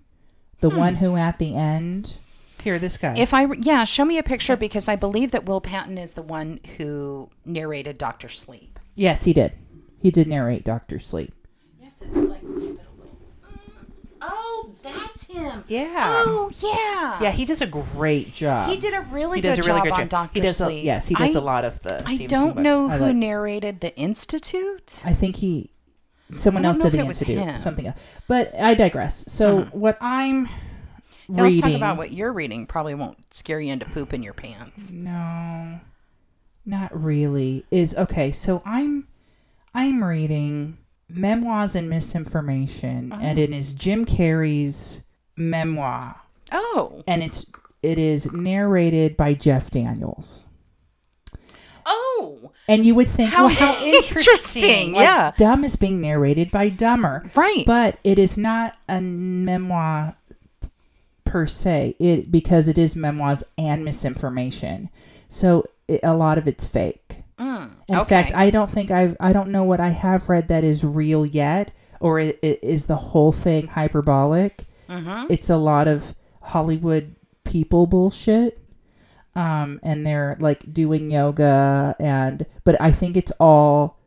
[0.60, 2.20] the one who at the end.
[2.62, 3.14] Here, this guy.
[3.16, 6.22] If I yeah, show me a picture because I believe that Will Patton is the
[6.22, 8.78] one who narrated Doctor Sleep.
[8.94, 9.52] yes, he did.
[10.00, 11.32] He did narrate Doctor Sleep.
[11.80, 13.18] You have to like tip it a little.
[13.44, 13.52] Mm,
[14.20, 15.64] oh, that's him.
[15.68, 15.94] Yeah.
[16.26, 17.22] Oh yeah.
[17.22, 18.70] Yeah, he does a great job.
[18.70, 20.08] He did a really He good does a really job good on job.
[20.08, 20.84] Doctor He does a, Sleep.
[20.84, 22.00] yes, he does I- a lot of the.
[22.02, 22.94] I Stephen don't King know books.
[22.94, 25.02] I who like- narrated the Institute.
[25.04, 25.70] I think he.
[26.36, 27.56] Someone I else don't know did if the it was institute, him.
[27.56, 28.00] something else.
[28.28, 29.32] But I digress.
[29.32, 29.70] So uh-huh.
[29.72, 30.46] what I'm
[31.28, 31.60] Now, reading.
[31.60, 32.66] let's talk about what you're reading.
[32.66, 34.90] Probably won't scare you into pooping your pants.
[34.90, 35.80] No,
[36.64, 37.66] not really.
[37.70, 38.30] Is okay.
[38.30, 39.06] So I'm,
[39.74, 43.18] I'm reading memoirs and misinformation, Oh.
[43.20, 45.02] and it is Jim Carrey's
[45.36, 46.16] memoir,
[46.50, 47.44] Oh, and it's
[47.82, 50.44] it is narrated by Jeff Daniels.
[51.86, 54.16] Oh, And you would think, How well, how interesting.
[54.18, 55.32] interesting, Like, yeah.
[55.38, 57.24] Dumb is being narrated by Dumber.
[57.34, 57.64] Right.
[57.64, 60.14] But it is not a memoir
[61.28, 64.90] per se, it because it is memoirs and misinformation.
[65.28, 67.22] So it, a lot of it's fake.
[67.38, 68.04] In Mm, okay.
[68.08, 71.24] fact, I don't think I've, I don't know what I have read that is real
[71.24, 74.64] yet, or i- i- is the whole thing hyperbolic.
[74.88, 75.26] Mm-hmm.
[75.30, 77.14] It's a lot of Hollywood
[77.44, 78.58] people bullshit.
[79.36, 84.00] Um, and they're like doing yoga and, but I think it's all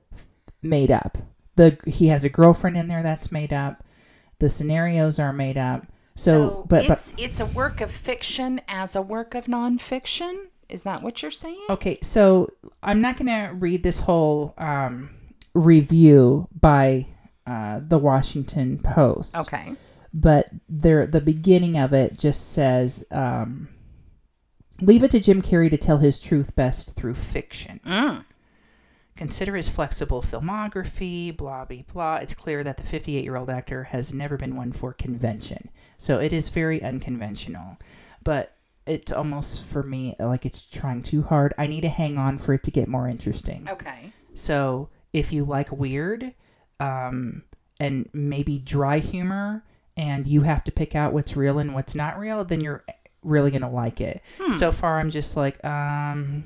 [0.61, 1.17] made up.
[1.55, 3.81] The he has a girlfriend in there that's made up.
[4.39, 5.87] The scenarios are made up.
[6.21, 10.45] So, but but it's it's a work of fiction as a work of nonfiction.
[10.69, 11.65] Is that what you're saying?
[11.69, 12.49] Okay, so
[12.81, 15.09] I'm not going to read this whole um,
[15.53, 17.07] review by
[17.45, 19.35] uh, the Washington Post.
[19.35, 19.75] Okay.
[20.13, 23.69] But there, the beginning of it just says, um,
[24.79, 28.25] "Leave it to Jim Carrey to tell his truth best through fiction." Mm.
[29.21, 32.15] Consider his flexible filmography, blah, blah, blah.
[32.15, 35.69] It's clear that the 58 year old actor has never been one for convention.
[35.99, 37.77] So it is very unconventional.
[38.23, 38.55] But
[38.87, 41.53] it's almost, for me, like it's trying too hard.
[41.55, 43.67] I need to hang on for it to get more interesting.
[43.69, 44.11] Okay.
[44.33, 46.33] So if you like weird
[46.79, 47.43] um,
[47.79, 49.63] and maybe dry humor,
[49.95, 52.83] and you have to pick out what's real and what's not real, then you're
[53.21, 54.23] really gonna like it.
[54.57, 56.43] So far, I'm just like, um,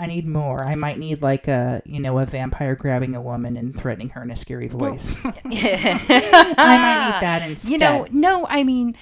[0.00, 0.64] I need more.
[0.64, 4.22] I might need like a you know a vampire grabbing a woman and threatening her
[4.22, 5.18] in a scary voice.
[5.24, 7.70] I might need that instead.
[7.70, 8.96] You know, no, I mean,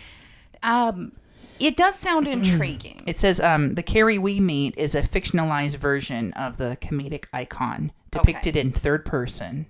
[0.65, 1.13] um,
[1.61, 3.05] it does sound intriguing.
[3.07, 7.93] It says um, the Carrey we meet is a fictionalized version of the comedic icon,
[8.11, 9.67] depicted in third person,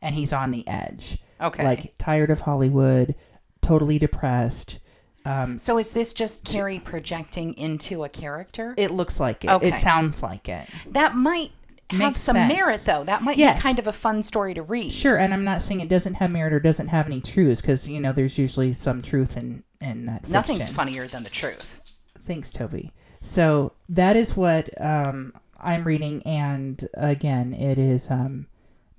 [0.00, 1.18] and he's on the edge.
[1.42, 1.62] Okay.
[1.62, 3.14] Like tired of Hollywood,
[3.60, 4.78] totally depressed.
[5.24, 8.74] Um, so is this just Carrey projecting into a character?
[8.76, 9.50] it looks like it.
[9.50, 9.68] Okay.
[9.68, 10.68] It sounds like it.
[10.92, 11.50] that might
[11.90, 12.52] have Makes some sense.
[12.52, 13.04] merit, though.
[13.04, 13.60] That might Yes.
[13.60, 14.92] be kind of a fun story to read.
[14.92, 17.88] Sure, and I'm not saying it doesn't have merit or doesn't have any truths, because
[17.88, 20.28] you know there's usually some truth in in that.
[20.28, 20.74] Nothing's fiction.
[20.76, 21.80] funnier than the truth.
[22.20, 22.92] Thanks, Toby.
[23.22, 28.46] So that is what um, I'm reading, and again, it is um,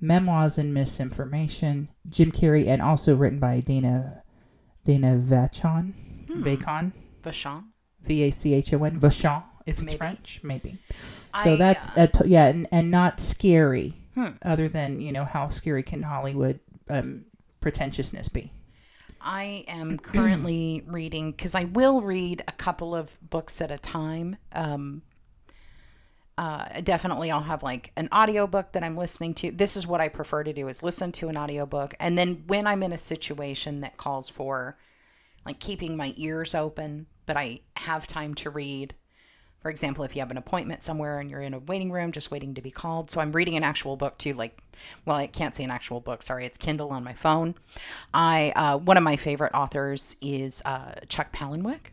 [0.01, 1.87] memoirs and misinformation.
[2.09, 4.21] Jim Carrey, and also written by Dana
[4.85, 5.93] Dana Vachon,
[6.31, 6.43] Hmm.
[6.43, 6.91] Vachon,
[7.23, 7.63] Vachon?
[8.03, 9.97] V A C H O N, Vachon, if it's Maybe.
[9.97, 10.77] French, maybe.
[11.43, 13.93] So I, that's uh, to- yeah, and, and not scary.
[14.15, 14.27] Hmm.
[14.43, 17.25] Other than you know how scary can Hollywood um,
[17.59, 18.51] pretentiousness be?
[19.21, 24.37] I am currently reading because I will read a couple of books at a time.
[24.53, 25.03] Um,
[26.37, 29.51] uh, definitely, I'll have like an audiobook that I'm listening to.
[29.51, 32.65] This is what I prefer to do: is listen to an audiobook, and then when
[32.65, 34.77] I'm in a situation that calls for
[35.45, 38.95] like keeping my ears open, but I have time to read.
[39.59, 42.31] For example, if you have an appointment somewhere and you're in a waiting room just
[42.31, 43.11] waiting to be called.
[43.11, 44.57] So I'm reading an actual book too, like,
[45.05, 46.23] well, I can't say an actual book.
[46.23, 47.53] Sorry, it's Kindle on my phone.
[48.13, 51.91] I uh, one of my favorite authors is uh, Chuck Palahniuk,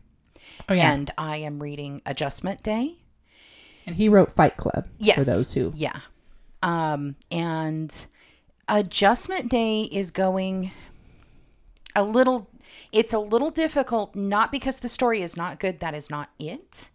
[0.71, 2.97] Oh yeah, and I am reading Adjustment Day.
[3.87, 4.87] and he wrote Fight Club.
[4.99, 6.01] Yes, for those who yeah,
[6.63, 8.07] um, and
[8.67, 10.71] Adjustment Day is going
[11.95, 12.49] a little.
[12.93, 15.81] It's a little difficult, not because the story is not good.
[15.81, 16.91] That is not it.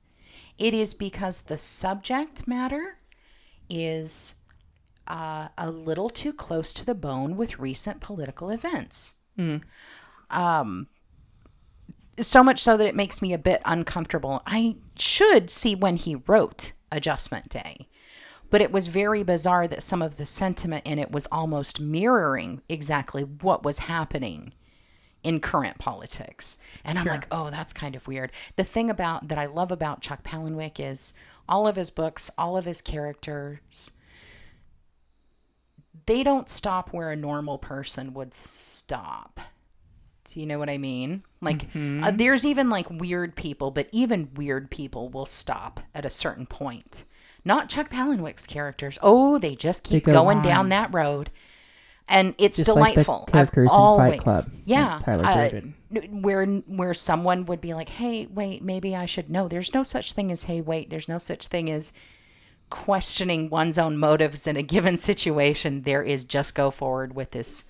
[0.58, 2.98] It is because the subject matter
[3.70, 4.36] is
[5.08, 9.16] uh, a little too close to the bone with recent political events.
[10.30, 10.88] Um,
[12.20, 14.42] so much so that it makes me a bit uncomfortable.
[14.46, 17.88] I should see when he wrote Adjustment Day,
[18.50, 22.62] but it was very bizarre that some of the sentiment in it was almost mirroring
[22.70, 24.54] exactly what was happening
[25.24, 26.58] in current politics.
[26.84, 28.32] And I'm like, oh, that's kind of weird.
[28.56, 31.14] The thing about that I love about Chuck Palahniuk is
[31.48, 33.92] all of his books, all of his characters,
[36.06, 39.40] they don't stop where a normal person would stop.
[40.26, 41.24] Do you know what I mean?
[41.42, 46.10] Like, uh, there's even like weird people, but even weird people will stop at a
[46.10, 47.04] certain point.
[47.46, 48.98] Not Chuck Palahniuk's characters.
[49.02, 50.44] Oh, they just keep go going on.
[50.44, 51.30] down that road,
[52.08, 53.24] and it's Just like the delightful.
[53.28, 55.76] I've characters in Fight always, Club, yeah, Tyler uh, Durden.
[56.22, 60.14] where where someone would be like, "Hey, wait, maybe I should." No, there's no such
[60.14, 61.94] thing as "Hey, wait." There's no such thing as
[62.70, 65.84] questioning one's own motives in a given situation.
[65.84, 67.66] There is just go forward with this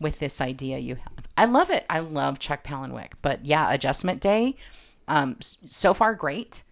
[0.00, 1.28] with this idea you have.
[1.36, 1.84] I love it.
[1.88, 3.12] I love Chuck Palahniuk.
[3.22, 4.56] But yeah, Adjustment Day,
[5.06, 6.62] um, so far great,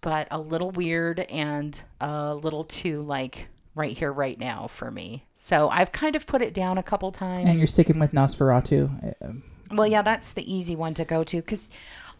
[0.00, 5.24] but a little weird and a little too like right here, right now for me.
[5.34, 7.48] So I've kind of put it down a couple times.
[7.48, 9.14] And you're sticking with NOS4A2.
[9.22, 9.32] Uh,
[9.70, 11.70] Well, yeah, that's the easy one to go to because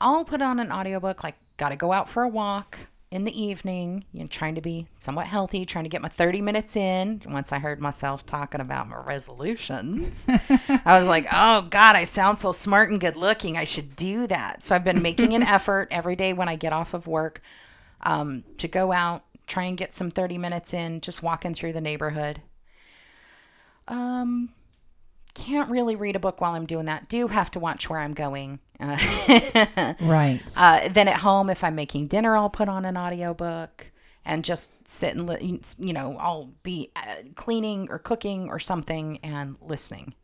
[0.01, 2.79] I'll put on an audiobook like got to go out for a walk
[3.11, 6.41] in the evening, you know, trying to be somewhat healthy, trying to get my 30
[6.41, 7.23] minutes in.
[7.27, 10.27] Once I heard myself talking about my resolutions,
[10.85, 13.57] I was like, oh God, I sound so smart and good looking.
[13.57, 14.65] I should do that.
[14.65, 17.41] So I've been making an effort every day when I get off of work
[18.03, 21.81] um, to go out, try and get some 30 minutes in, just walking through the
[21.81, 22.43] neighborhood.
[23.89, 24.51] Um,
[25.35, 27.09] can't really read a book while I'm doing that.
[27.09, 28.61] Do have to watch where I'm going.
[28.81, 28.97] Uh,
[30.01, 30.53] Right.
[30.57, 33.89] uh, then at home, if I'm making dinner, I'll put on an audiobook
[34.25, 39.19] and just sit and, li- you know, I'll be uh, cleaning or cooking or something
[39.23, 40.15] and listening.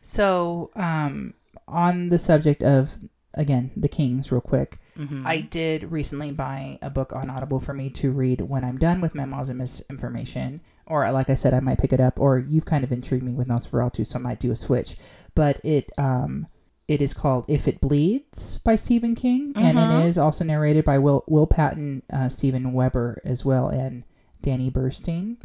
[0.00, 1.34] So, um,
[1.68, 2.96] on the subject of
[3.34, 4.78] again the Kings, real quick,
[5.26, 9.00] I did recently buy a book on Audible for me to read when I'm done
[9.00, 10.60] with Memoirs and Misinformation.
[10.86, 12.20] Or, like I said, I might pick it up.
[12.20, 14.96] Or you've kind of intrigued me with NOS4A2, so I might do a switch.
[15.34, 16.46] But it um,
[16.88, 20.98] it is called "If It Bleeds" by Stephen King, and it is also narrated by
[20.98, 24.04] Will Will Patton, uh, Steven Weber as well, and
[24.40, 25.36] Danny Burstein.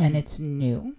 [0.00, 0.96] And it's new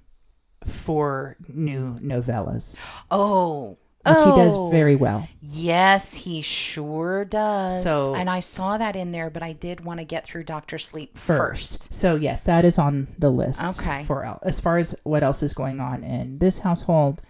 [0.66, 2.78] for new novellas
[3.10, 4.70] Oh, which he does Oh.
[4.70, 5.28] very well.
[5.42, 7.84] Yes, he sure does.
[7.84, 10.78] So- and I saw that in there, but I did want to get through Doctor
[10.78, 11.84] Sleep First.
[11.84, 11.94] first.
[11.94, 13.80] So yes, that is on the list.
[13.80, 14.04] Okay.
[14.04, 17.22] For as far as what else is going on in this household,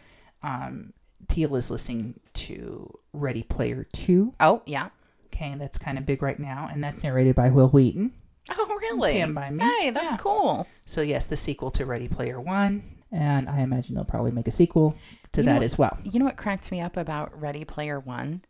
[0.44, 0.94] um,
[1.28, 4.34] Teal is listening to Ready Player Two.
[4.40, 4.90] Oh, yeah.
[5.34, 8.12] Okay, that's kind of big right now, and that's narrated by Wil Wheaton.
[8.50, 9.12] Oh, really?
[9.12, 9.64] Stand by me.
[9.80, 10.18] Hey, that's Yeah.
[10.18, 10.68] cool.
[10.86, 14.52] So yes, the sequel to Ready Player One, and I imagine they'll probably make a
[14.52, 14.96] sequel
[15.34, 15.98] to You that what- as well.
[16.04, 18.44] You know what cracked me up about Ready Player One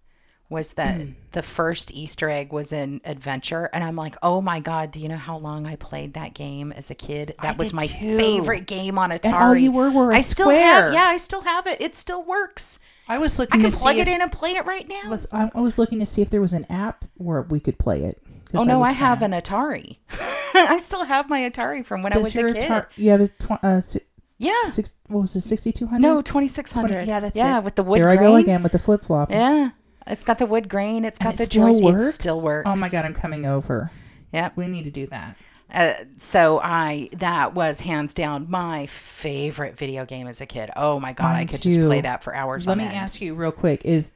[0.50, 1.00] was that
[1.32, 5.08] the first Easter egg was in Adventure, and I'm like, oh my god, do you
[5.08, 7.36] know how long I played that game as a kid?
[7.42, 8.18] That was my too.
[8.18, 9.26] favorite game on Atari.
[9.28, 10.86] And all you were were a I still square.
[10.88, 11.80] have, yeah, I still have it.
[11.80, 12.80] It still works.
[13.08, 13.62] I was looking.
[13.62, 15.18] I can to plug see it if, in and play it right now.
[15.32, 18.04] I I was looking to see if there was an app where we could play
[18.04, 18.22] it.
[18.54, 20.00] Oh no, was I have an Atari.
[20.54, 22.56] I still have my Atari from when I was a kid.
[22.58, 23.82] Atari- you have a tw- uh,
[24.42, 24.68] yeah.
[24.68, 26.02] six, what was it, 6200?
[26.02, 27.08] No, twenty six hundred.
[27.08, 27.64] yeah, that's yeah, it.
[27.64, 28.18] with the wood grain.
[28.18, 29.30] There I go again with the flip flop.
[29.30, 29.70] Yeah,
[30.08, 31.06] it's got the wood grain.
[31.06, 31.86] It's got it the still joystick.
[31.86, 32.08] works?
[32.08, 32.68] It still works.
[32.68, 33.92] Oh my god, I'm coming over.
[34.34, 34.50] Yeah.
[34.56, 35.38] We need to do that.
[35.74, 40.70] Uh, so I that was hands down my favorite video game as a kid.
[40.76, 42.68] Oh my god, I Mine could just play that for hours.
[42.68, 42.94] Let on me end.
[42.94, 44.14] ask you real quick: Is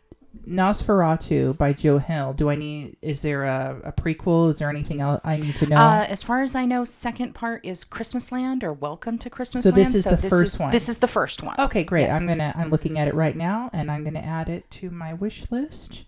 [0.47, 2.33] NOS4A2 by Joe Hill?
[2.33, 2.97] Do I need?
[3.01, 4.49] Is there a, a prequel?
[4.49, 5.77] Is there anything else I need to know?
[5.77, 9.63] Uh, as far as I know, second part is Christmas Land or Welcome to Christmas
[9.63, 9.77] So Land.
[9.77, 10.71] this is the first one.
[10.71, 11.55] This is the first one.
[11.59, 12.03] okay, great.
[12.03, 12.19] yes.
[12.21, 12.53] I'm gonna.
[12.55, 16.03] I'm looking at it right now, and I'm gonna add it to my wish list.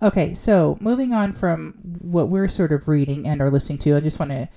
[0.00, 4.00] Okay, so moving on from what we're sort of reading and are listening to, I
[4.00, 4.48] just want to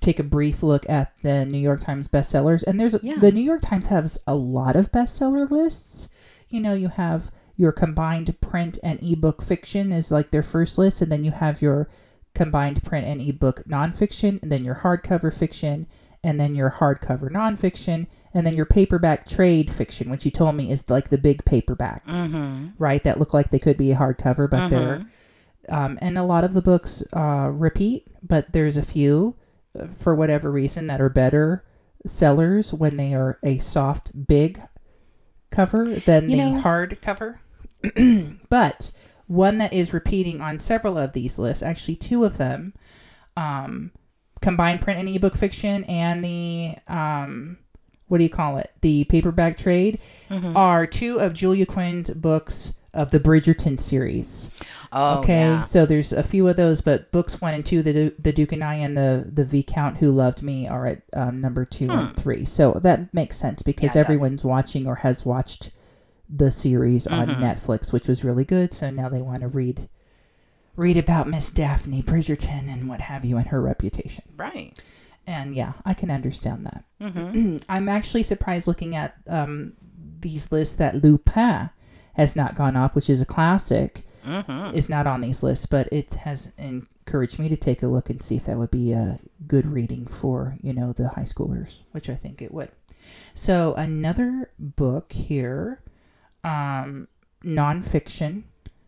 [0.00, 2.64] take a brief look at the New York Times bestsellers.
[2.66, 3.14] And there's Yeah.
[3.16, 6.08] the New York Times has a lot of bestseller lists.
[6.48, 11.02] You know, you have your combined print and ebook fiction is like their first list,
[11.02, 11.90] and then you have your
[12.34, 15.86] combined print and ebook nonfiction, and then your hardcover fiction,
[16.24, 20.70] and then your hardcover nonfiction, and then your paperback trade fiction, which you told me
[20.70, 22.68] is like the big paperbacks, Mm-hmm.
[22.78, 23.02] right?
[23.04, 25.06] That look like they could be a hardcover, but they're
[25.68, 29.34] um, and a lot of the books uh, repeat, but there's a few
[29.78, 31.62] uh, for whatever reason that are better
[32.06, 34.62] sellers when they are a soft big
[35.50, 37.40] cover than You the know- hard cover.
[38.48, 38.92] but
[39.26, 42.74] one that is repeating on several of these lists, actually two of them,
[43.36, 43.90] um,
[44.40, 47.58] combined print and ebook fiction and the um,
[48.06, 48.72] what do you call it?
[48.80, 49.98] The paperback trade
[50.30, 50.56] Mm-hmm.
[50.56, 54.50] are two of Julia Quinn's books of the Bridgerton series.
[54.92, 55.60] Oh, okay, yeah.
[55.60, 58.52] so there's a few of those, but books one and two, the Du- the Duke
[58.52, 62.16] and I and the the Viscount Who Loved Me are at um, number two and
[62.16, 62.44] three.
[62.46, 63.98] So that makes sense because Hmm.
[63.98, 64.10] Yeah, it does.
[64.16, 65.70] everyone's watching or has watched
[66.28, 67.42] the series on Mm-hmm.
[67.42, 68.72] Netflix, which was really good.
[68.72, 69.88] So now they want to read
[70.76, 74.24] read about Miss Daphne Bridgerton and what have you and her reputation.
[74.36, 74.78] Right.
[75.26, 76.84] And yeah, I can understand that.
[77.00, 77.56] Mm-hmm.
[77.68, 79.72] I'm actually surprised looking at um,
[80.20, 81.70] these lists that Lupin
[82.14, 84.76] has not gone up, which is a classic, Mm-hmm.
[84.76, 88.22] is not on these lists, but it has encouraged me to take a look and
[88.22, 92.10] see if that would be a good reading for, you know, the high schoolers, which
[92.10, 92.70] I think it would.
[93.32, 95.80] So another book here,
[96.48, 97.08] um,
[97.44, 98.44] nonfiction.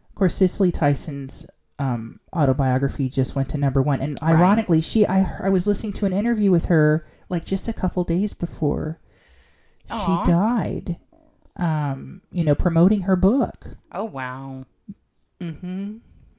[0.09, 1.47] Of course, Cicely Tyson's
[1.79, 4.35] um, autobiography just went to number one, and Right.
[4.35, 8.05] ironically, she I I was listening to an interview with her like just a couple
[8.05, 8.99] days before
[9.91, 10.25] Aw.
[10.25, 10.97] she died.
[11.57, 13.77] Um, you know, promoting her book.
[13.93, 14.65] Oh wow.
[15.41, 15.97] Mm-hmm.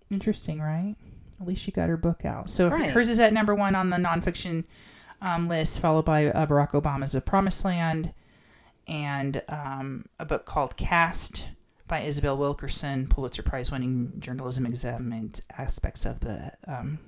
[0.10, 0.96] Interesting, right?
[1.40, 2.50] At least she got her book out.
[2.50, 2.92] So Right.
[2.92, 4.64] hers is at number one on the nonfiction
[5.22, 8.14] um, list, followed by uh, Barack Obama's A Promised Land,
[8.92, 11.48] and um, a book called Caste
[11.88, 17.00] by Isabel Wilkerson, Pulitzer Prize winning journalism examined aspects of the um,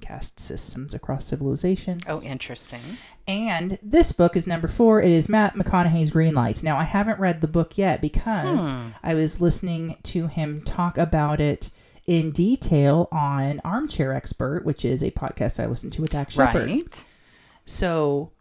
[0.00, 2.02] caste systems across civilizations.
[2.08, 2.80] Oh, interesting.
[3.26, 5.00] And this book is number four.
[5.00, 6.62] It is Matt McConaughey's Green Lights.
[6.62, 11.40] Now, I haven't read the book yet because I was listening to him talk about
[11.40, 11.70] it
[12.06, 16.68] in detail on Armchair Expert, which is a podcast I listen to with Dax Shepard.
[16.68, 17.04] Right.
[17.66, 18.32] So,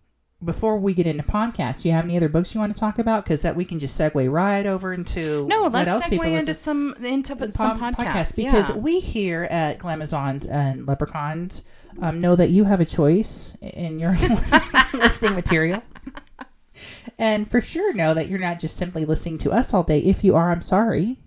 [0.43, 2.99] before we get into podcasts, do you have any other books you want to talk
[2.99, 3.23] about?
[3.23, 6.95] Because that we can just segue right over into No, let's segue listen into some
[7.03, 8.37] into pod- some podcasts.
[8.37, 8.75] because yeah.
[8.75, 11.63] we here at Glamazons and Leprechauns
[12.01, 14.11] um, know that you have a choice in your
[14.93, 15.81] listening material.
[17.17, 19.99] And for sure know that you're not just simply listening to us all day.
[19.99, 21.17] If you are, I'm sorry.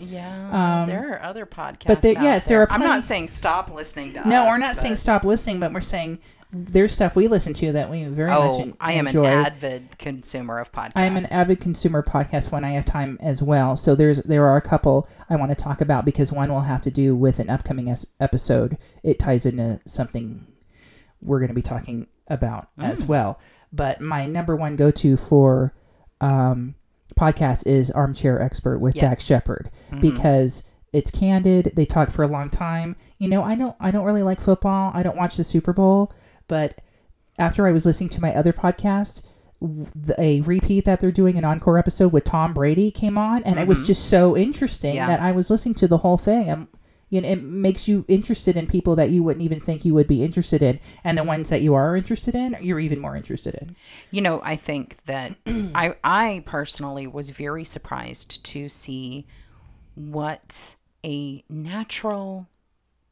[0.00, 1.86] yeah, um, there are other podcasts.
[1.86, 4.50] but there- yes, there are I'm not saying stop listening to No, us.
[4.50, 6.18] we're not saying stop listening, but we're saying
[6.52, 9.24] there's stuff we listen to that we very much Oh, en- I am enjoy.
[9.24, 10.92] an avid consumer of podcasts.
[10.96, 13.76] I am an avid consumer podcast when I have time as well.
[13.76, 16.82] So there's there are a couple I want to talk about because one will have
[16.82, 18.78] to do with an upcoming es- episode.
[19.04, 20.46] It ties into something
[21.22, 23.38] we're going to be talking about as well.
[23.72, 25.74] But my number one go to for
[26.20, 26.74] um,
[27.18, 29.02] podcast is Armchair Expert with Yes.
[29.02, 31.72] Dax Shepard because it's candid.
[31.76, 32.96] They talk for a long time.
[33.18, 34.90] You know, I don't I don't really like football.
[34.94, 36.12] I don't watch the Super Bowl,
[36.50, 36.80] but
[37.38, 39.22] after I was listening to my other podcast,
[40.18, 43.68] a repeat that they're doing an encore episode with Tom Brady came on, and it
[43.68, 43.86] was mm-hmm.
[43.86, 45.06] just so interesting Yeah.
[45.06, 46.48] that I was listening to the whole thing.
[46.48, 46.66] And
[47.08, 50.08] you know, it makes you interested in people that you wouldn't even think you would
[50.08, 53.54] be interested in, and the ones that you are interested in, you're even more interested
[53.54, 53.76] in.
[54.10, 59.26] You know, I think that I I personally was very surprised to see
[59.94, 62.48] what a natural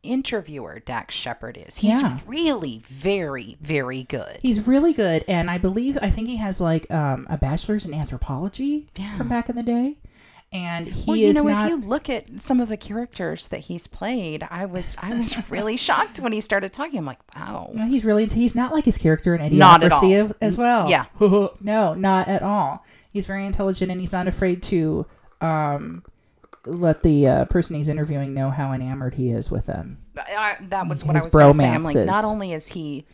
[0.02, 1.78] interviewer Dax Shepard is.
[1.78, 2.18] He's Yeah.
[2.26, 4.38] really very very good.
[4.42, 7.92] He's really good, and I believe I think he has like um, a bachelor's in
[7.94, 9.98] anthropology from back in the day,
[10.52, 11.66] and he well, you know, not.
[11.66, 15.36] if you look at some of the characters that he's played, I was I was
[15.50, 16.98] really shocked when he started talking.
[16.98, 17.70] I'm like, wow.
[17.74, 18.36] No, he's really into.
[18.38, 20.36] He's not like his character in Not at Idiocracy all.
[20.40, 20.88] as well.
[20.88, 21.04] Yeah.
[21.60, 22.84] no, not at all.
[23.10, 25.06] He's very intelligent, and he's not afraid to
[25.40, 26.02] um,
[26.66, 29.98] let the uh, person he's interviewing know how enamored he is with them.
[30.16, 31.68] I, that was what His I was going to say.
[31.68, 33.06] I'm like, not only is he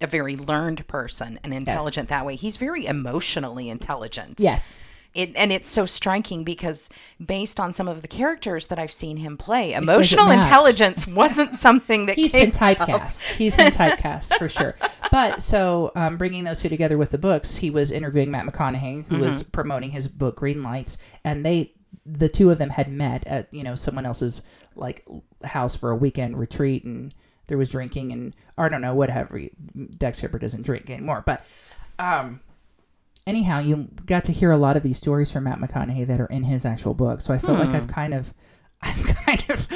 [0.00, 4.34] a very learned person and intelligent that way, he's very emotionally intelligent.
[4.38, 4.78] Yes,
[5.14, 6.90] It, and it's so striking because
[7.24, 12.04] based on some of the characters that I've seen him play, emotional intelligence wasn't something
[12.06, 13.36] that he's been typecast.
[13.36, 14.74] He's been typecast for sure.
[15.10, 19.06] But so um, bringing those two together with the books, he was interviewing Matt McConaughey,
[19.06, 21.72] who was promoting his book Green Lights, and they,
[22.04, 24.42] the two of them, had met at you know someone else's
[24.74, 25.04] like
[25.44, 27.14] house for a weekend retreat, and
[27.46, 29.40] there was drinking and I don't know whatever.
[29.98, 31.44] Dax Shepard doesn't drink anymore, but
[31.98, 32.40] um.
[33.28, 36.26] Anyhow, you got to hear a lot of these stories from Matt McConaughey that are
[36.26, 37.20] in his actual book.
[37.20, 38.32] So I feel like I've kind of,
[38.82, 39.66] I've kind of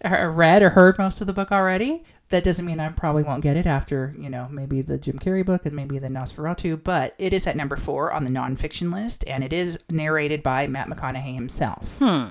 [0.34, 2.04] read or heard most of the book already.
[2.30, 5.44] That doesn't mean I probably won't get it after, you know, maybe the Jim Carrey
[5.44, 9.24] book and maybe the NOS4A2, but it is at number four on the nonfiction list,
[9.28, 11.98] and it is narrated by Matt McConaughey himself.
[11.98, 12.26] Hmm.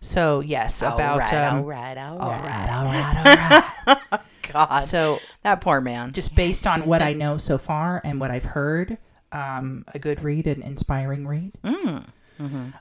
[0.00, 2.44] So yes, about all right, um, all right, all all right.
[2.44, 4.20] right, all right, all right.
[4.52, 6.12] God, so that poor man.
[6.12, 8.98] just based on what I know so far and what I've heard,
[9.32, 11.52] um, a good read, an inspiring read.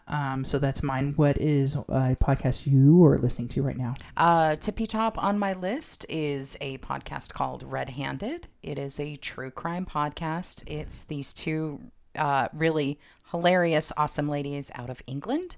[0.07, 1.13] Um, so that's mine.
[1.15, 3.95] What is a podcast you are listening to right now?
[4.17, 8.47] Uh, tippy top on my list is a podcast called Red Handed.
[8.61, 10.63] It is a true crime podcast.
[10.67, 11.81] It's these two
[12.15, 12.99] uh, really
[13.31, 15.57] hilarious, awesome ladies out of England.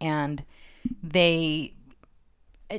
[0.00, 0.44] And
[1.02, 1.74] they,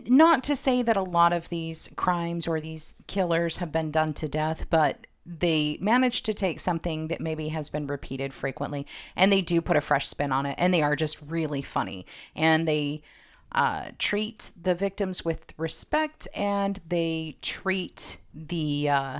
[0.07, 4.13] not to say that a lot of these crimes or these killers have been done
[4.15, 9.31] to death, but they manage to take something that maybe has been repeated frequently and
[9.31, 12.05] they do put a fresh spin on it and they are just really funny.
[12.35, 13.03] And they
[13.51, 19.19] uh, treat the victims with respect and they treat the uh,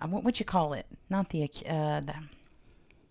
[0.00, 0.86] uh, what would you call it?
[1.08, 2.14] Not the, uh, the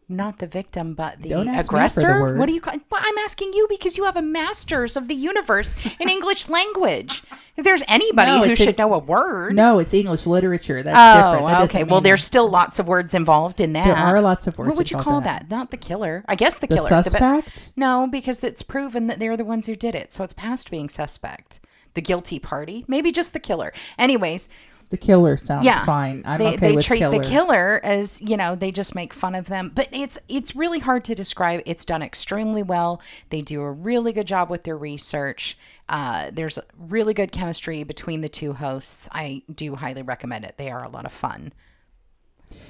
[0.07, 3.51] not the victim but the ask the aggressor what do you call well, i'm asking
[3.53, 7.23] you because you have a master's of the universe in english language
[7.57, 10.83] if there's anybody No, who a- should know a word No, it's English literature.
[10.83, 11.47] That's Oh, different.
[11.47, 11.83] That okay.
[11.85, 13.85] Well, there's still lots of words involved in that.
[13.85, 15.47] There are lots of words What would you call that?
[15.47, 15.55] that.
[15.55, 16.25] Not the killer.
[16.27, 16.89] I guess the The killer.
[16.89, 17.69] best- suspect?
[17.77, 20.89] No, because it's proven that they're the ones who did it, so it's past being
[20.89, 21.61] suspect.
[21.93, 23.71] The guilty party, maybe just the killer.
[23.97, 24.49] Anyways,
[24.89, 26.23] the killer sounds yeah, fine.
[26.25, 27.21] I'm they, okay they with treat killer.
[27.21, 30.79] the killer as you know they just make fun of them, but it's it's really
[30.79, 31.61] hard to describe.
[31.65, 33.01] It's done extremely well.
[33.29, 35.57] They do a really good job with their research.
[35.87, 39.07] Uh, there's really good chemistry between the two hosts.
[39.11, 40.55] I do highly recommend it.
[40.57, 41.53] They are a lot of fun.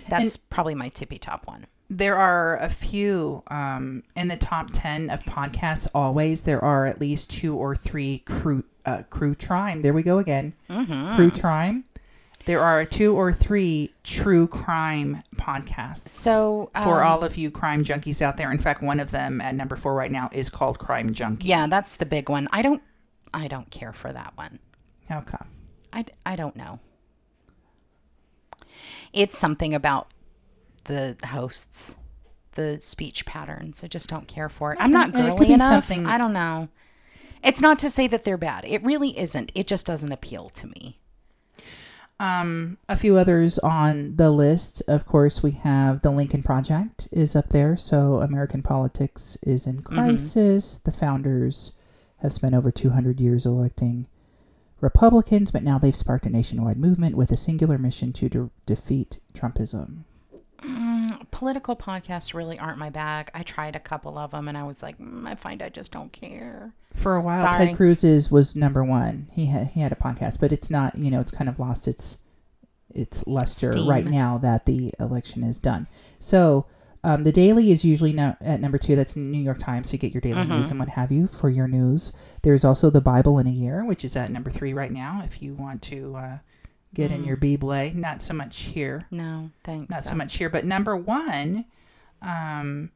[0.10, 1.68] That's probably my tippy top one.
[1.90, 7.00] there are a few um, in the top 10 of podcasts always there are at
[7.00, 10.54] least two or three crew uh, crew crime there we go again
[11.16, 11.84] crew crime
[12.46, 17.84] there are two or three true crime podcasts So, for um, all of you crime
[17.84, 20.80] junkies out there in fact one of them at number four right now is called
[20.80, 22.48] crime junkie Yeah, that's the big one.
[22.52, 22.82] I don't
[23.34, 24.60] I don't care for that one.
[25.10, 25.48] how come
[25.94, 26.80] I, I don't know.
[29.14, 30.10] It's something about
[30.86, 31.96] the hosts,
[32.54, 33.84] the speech patterns.
[33.84, 34.80] I just don't care for it.
[34.82, 35.70] I'm not And it could girly enough.
[35.88, 36.70] something- I don't know.
[37.44, 38.66] It's not to say that they're bad.
[38.66, 39.52] It really isn't.
[39.56, 41.00] It just doesn't appeal to me.
[42.20, 44.82] Um, a few others on the list.
[44.88, 47.76] Of course, we have the Lincoln Project is up there.
[47.76, 50.78] So American politics is in crisis.
[50.78, 51.74] The founders
[52.20, 54.08] have spent over 200 years electing
[54.80, 59.20] Republicans, but now they've sparked a nationwide movement with a singular mission to de- defeat
[59.34, 60.04] Trumpism.
[61.32, 63.30] Political podcasts really aren't my bag.
[63.34, 65.92] I tried a couple of them and I was like, mm, I find I just
[65.92, 66.74] don't care.
[66.94, 67.68] For a while, Sorry.
[67.68, 69.28] Ted Cruz's was number one.
[69.32, 70.98] He had he had a podcast, but it's not.
[70.98, 72.20] You know, it's kind of lost its
[72.90, 73.90] its luster Steam.
[73.90, 75.88] right now that the election is done.
[76.20, 76.66] So
[77.04, 78.96] um, the Daily is usually no, at number two.
[78.96, 79.90] That's New York Times.
[79.90, 82.14] So you get your daily news and what have you for your news.
[82.42, 85.22] There's also the Bible in a year, which is at number three right now.
[85.24, 86.38] If you want to uh,
[86.96, 89.92] get in your Bible, not so much here No, thanks.
[89.92, 91.66] not so much here, but number one,
[92.22, 92.90] um,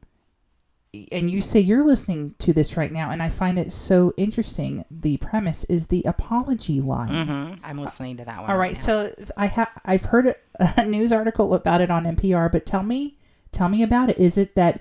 [1.12, 4.84] and you say you're listening to this right now, and I find it so interesting.
[4.90, 7.26] The premise is the apology line.
[7.26, 8.50] hmm I'm listening to that one.
[8.50, 8.78] All right, now.
[8.78, 13.16] so I have I've heard a news article about it on NPR, but tell me,
[13.52, 14.18] tell me about it.
[14.18, 14.80] Is it that,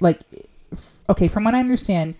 [0.00, 0.20] like,
[0.72, 2.14] f- okay, from what I understand,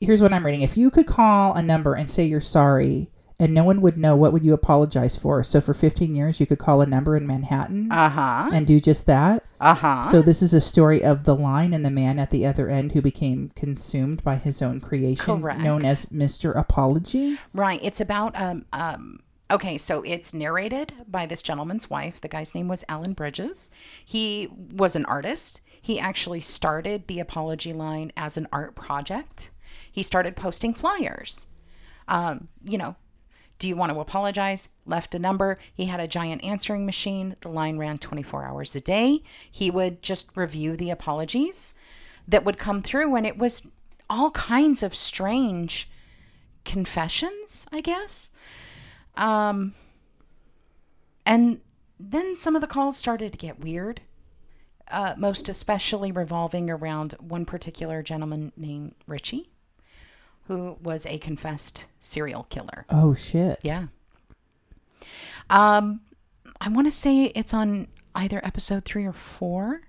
[0.00, 0.62] here's what I'm reading.
[0.62, 4.16] If you could call a number and say you're sorry, and no one would know,
[4.16, 5.42] what would you apologize for?
[5.44, 8.50] So for 15 years, you could call a number in Manhattan Uh huh.
[8.52, 9.44] and do just that.
[9.60, 10.02] Uh huh.
[10.04, 12.92] So this is a story of the line and the man at the other end
[12.92, 15.60] who became consumed by his own creation, Correct.
[15.60, 16.56] known as Mr.
[16.56, 17.38] Apology.
[17.52, 17.80] Right.
[17.82, 19.20] It's about um um
[19.50, 22.20] okay, so it's narrated by this gentleman's wife.
[22.20, 23.70] The guy's name was Alan Bridges.
[24.04, 25.60] He was an artist.
[25.80, 29.50] He actually started the apology line as an art project.
[29.90, 31.46] He started posting flyers.
[32.08, 32.96] Um, you know,
[33.58, 34.68] do you want to apologize?
[34.86, 35.58] Left a number.
[35.74, 37.36] He had a giant answering machine.
[37.40, 39.22] The line ran 24 hours a day.
[39.50, 41.74] He would just review the apologies
[42.26, 43.68] that would come through, and it was
[44.08, 45.90] all kinds of strange
[46.64, 48.30] confessions, I guess.
[49.16, 49.74] Um,
[51.26, 51.60] and
[51.98, 54.02] then some of the calls started to get weird,
[54.90, 59.50] uh, most especially revolving around one particular gentleman named Richie,
[60.48, 62.84] who was a confessed serial killer.
[62.90, 63.60] Oh shit!
[63.62, 63.86] Yeah.
[65.50, 66.00] Um,
[66.60, 69.82] I want to say it's on either episode three or four.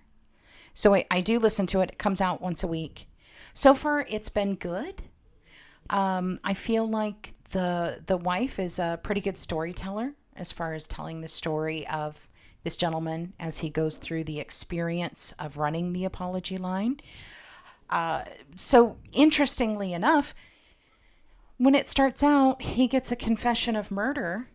[0.73, 1.89] So I, I do listen to it.
[1.91, 3.07] It comes out once a week.
[3.53, 5.03] So far, it's been good.
[5.89, 10.87] Um, I feel like the the wife is a pretty good storyteller as far as
[10.87, 12.27] telling the story of
[12.63, 16.99] this gentleman as he goes through the experience of running the apology line.
[17.89, 18.23] Uh,
[18.55, 20.35] so interestingly enough,
[21.59, 24.47] when it starts out, he gets a confession of murder,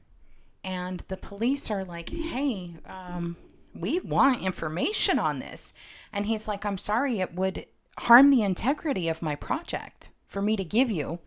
[0.64, 3.36] and the police are like, "Hey, um,
[3.74, 5.74] we want information on this,"
[6.12, 7.66] and he's like, "I'm sorry, it would
[7.98, 11.20] harm the integrity of my project for me to give you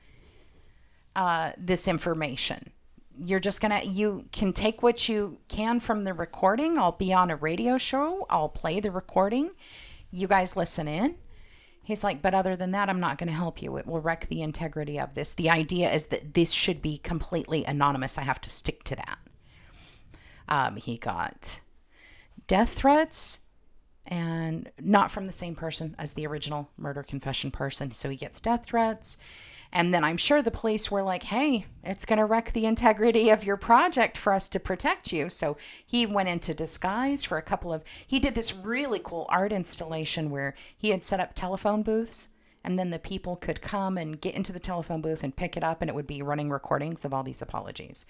[1.15, 2.71] uh, this information.
[3.15, 6.80] You're just gonna, you can take what you can from the recording.
[6.80, 8.25] I'll be on a radio show.
[8.32, 9.51] I'll play the recording.
[10.09, 11.17] You guys listen in."
[11.88, 13.77] He's like, but other than that, I'm not going to help you.
[13.77, 15.31] It will wreck the integrity of this.
[15.31, 18.17] The idea is that this should be completely anonymous.
[18.17, 19.17] I have to stick to that.
[20.49, 21.61] Um, he got
[22.45, 23.39] death threats
[24.05, 27.93] and not from the same person as the original murder confession person.
[27.93, 29.15] So he gets death threats.
[29.72, 33.30] And then I'm sure the police were like, hey, it's going to wreck the integrity
[33.30, 35.30] of your project for us to protect you.
[35.30, 37.84] So he went into disguise for a couple of.
[38.05, 42.30] He did this really cool art installation where he had set up telephone booths.
[42.63, 45.63] And then the people could come and get into the telephone booth and pick it
[45.63, 48.05] up, and it would be running recordings of all these apologies.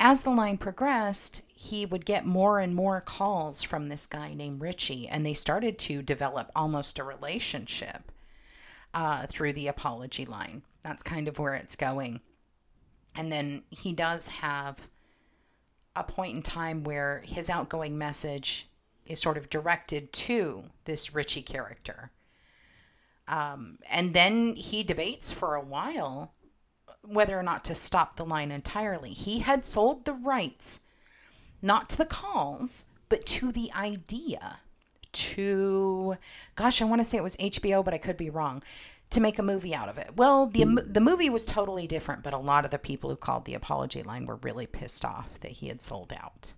[0.00, 4.60] As the line progressed, he would get more and more calls from this guy named
[4.60, 8.10] Richie, and they started to develop almost a relationship
[8.94, 10.62] uh, through the apology line.
[10.82, 12.20] That's kind of where it's going.
[13.14, 14.88] And then he does have
[15.96, 18.68] a point in time where his outgoing message
[19.06, 22.10] is sort of directed to this Richie character.
[23.26, 26.32] Um, and then he debates for a while
[27.02, 29.10] whether or not to stop the line entirely.
[29.10, 30.80] He had sold the rights
[31.62, 34.58] not to the calls, but to the idea
[35.12, 36.16] to,
[36.54, 38.62] gosh, I want to say it was HBO, but I could be wrong,
[39.10, 40.16] to make a movie out of it.
[40.16, 43.44] Well, the the movie was totally different, but a lot of the people who called
[43.44, 46.52] the apology line were really pissed off that he had sold out.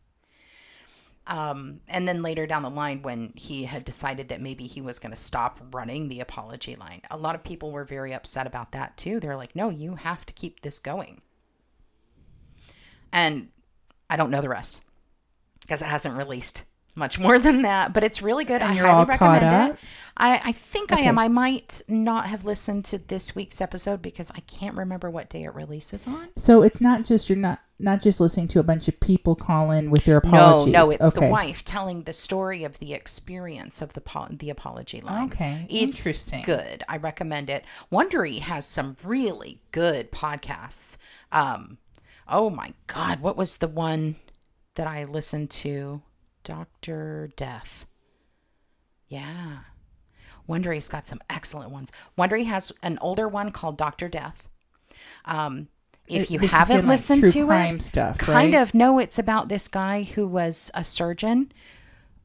[1.27, 4.99] Um, and then later down the line, when he had decided that maybe he was
[4.99, 8.73] going to stop running the apology line, a lot of people were very upset about
[8.73, 9.21] that too.
[9.21, 11.21] They're like, no, you have to keep this going.
[13.13, 13.51] And
[14.09, 14.83] I don't know the rest
[15.61, 16.65] because it hasn't released
[16.97, 18.63] much more than that, but it's really good.
[18.63, 19.79] And I highly recommend it.
[20.17, 21.19] I, I think I am.
[21.19, 25.45] I might not have listened to this week's episode because I can't remember what day
[25.45, 26.29] it releases on.
[26.37, 29.71] So it's not just you're not not just listening to a bunch of people call
[29.71, 30.73] in with their apologies.
[30.73, 34.51] no, no, it's the wife telling the story of the experience of the po- the
[34.51, 35.31] apology line.
[35.31, 36.43] Okay, it's interesting.
[36.43, 37.65] Good, I recommend it.
[37.91, 40.99] Wondery has some really good podcasts.
[41.33, 41.79] Um,
[42.29, 44.17] oh my God, what was the one
[44.75, 46.03] that I listened to?
[46.45, 47.87] Doctor Death.
[49.09, 49.59] Yeah,
[50.49, 51.91] Wondery's got some excellent ones.
[52.17, 54.49] Wondery has an older one called Doctor Death.
[55.25, 55.69] Um,
[56.07, 58.63] if you this haven't been, like, listened to crime it, stuff, kind right?
[58.63, 61.53] of no, it's about this guy who was a surgeon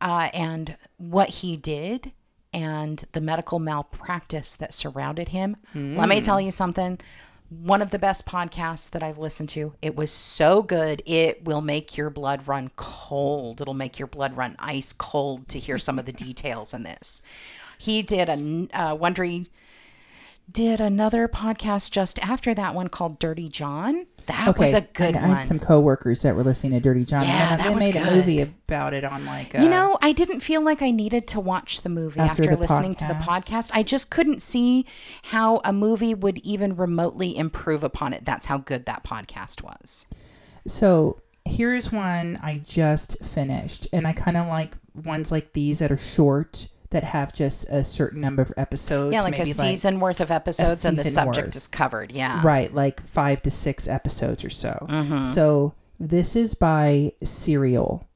[0.01, 2.11] uh, and what he did
[2.53, 5.57] and the medical malpractice that surrounded him.
[5.73, 6.25] Let me Hmm.
[6.25, 6.99] tell you something.
[7.49, 9.73] One of the best podcasts that I've listened to.
[9.81, 11.03] It was so good.
[11.05, 13.61] It will make your blood run cold.
[13.61, 17.21] It'll make your blood run ice cold to hear some of the details in this.
[17.77, 19.47] He did a uh, Wondery
[20.51, 24.05] did another podcast just after that one called Dirty John.
[24.27, 27.23] That was a good I, I had some coworkers that were listening to Dirty John.
[27.23, 28.07] Yeah, and that they was made good.
[28.07, 29.55] a movie about it on like.
[29.55, 32.55] Uh, You know, I didn't feel like I needed to watch the movie After after,
[32.55, 33.49] the listening to the podcast?
[33.51, 33.71] podcast.
[33.73, 34.85] I just couldn't see
[35.23, 38.25] how a movie would even remotely improve upon it.
[38.25, 40.07] That's how good that podcast was.
[40.67, 45.91] So here's one I just finished, and I kind of like ones like these that
[45.91, 49.13] are short that have just a certain number of episodes.
[49.13, 51.55] Yeah, like a season worth of episodes and the subject worth.
[51.55, 52.11] is covered.
[52.13, 52.41] Yeah.
[52.43, 54.87] right, like five to six episodes or so.
[54.89, 55.25] Mm-hmm.
[55.25, 58.07] So this is by Serial.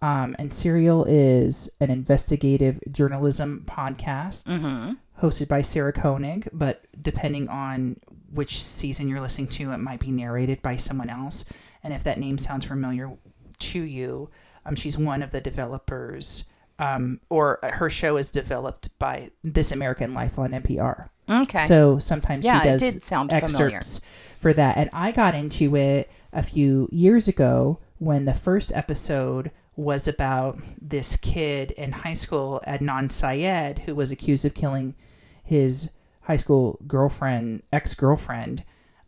[0.00, 4.92] Um, and Serial is an investigative journalism podcast Mm-hmm.
[5.20, 7.96] hosted by Sarah Koenig, but depending on
[8.32, 11.44] which season you're listening to, it might be narrated by someone else.
[11.82, 13.10] And if that name sounds familiar
[13.58, 14.30] to you,
[14.66, 16.44] um, she's one of the developers,
[16.78, 21.08] um, or her show is developed by This American Life on NPR.
[21.28, 21.64] Okay.
[21.66, 23.76] So sometimes Yeah, she it does did sound familiar.
[23.78, 24.00] excerpts
[24.40, 24.76] for that.
[24.76, 30.58] And I got into it a few years ago when the first episode was about
[30.80, 34.94] this kid in high school, Adnan Syed, who was accused of killing
[35.42, 35.90] his
[36.22, 38.62] high school girlfriend, ex girlfriend.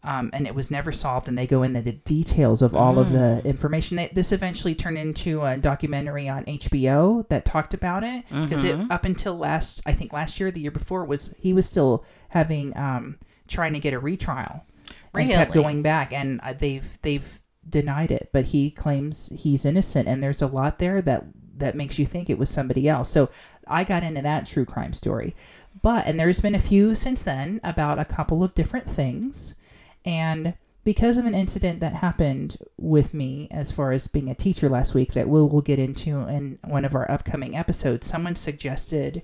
[0.06, 3.10] Um, and it was never solved, and they go into the details of all of
[3.10, 3.96] the information.
[3.96, 8.90] They, this eventually turned into a documentary on HBO that talked about it because it
[8.90, 12.76] up until last, I think last year, the year before, was he was still having
[12.76, 14.62] um, trying to get a retrial
[15.22, 20.06] and kept going back, and uh, they've they've denied it, but he claims he's innocent,
[20.08, 21.24] and there's a lot there that
[21.56, 23.10] that makes you think it was somebody else.
[23.10, 23.28] So
[23.66, 25.34] I got into that true crime story,
[25.82, 29.54] but and there's been a few since then about a couple of different things,
[30.06, 30.54] and
[30.84, 34.94] because of an incident that happened with me as far as being a teacher last
[34.94, 39.22] week that we'll, we'll get into in one of our upcoming episodes someone suggested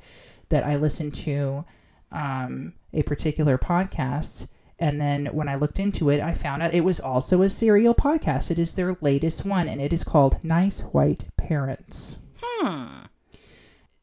[0.51, 1.65] that i listen to
[2.11, 6.85] um, a particular podcast and then when i looked into it i found out it
[6.85, 10.81] was also a serial podcast it is their latest one and it is called nice
[10.81, 13.05] white parents Hmm.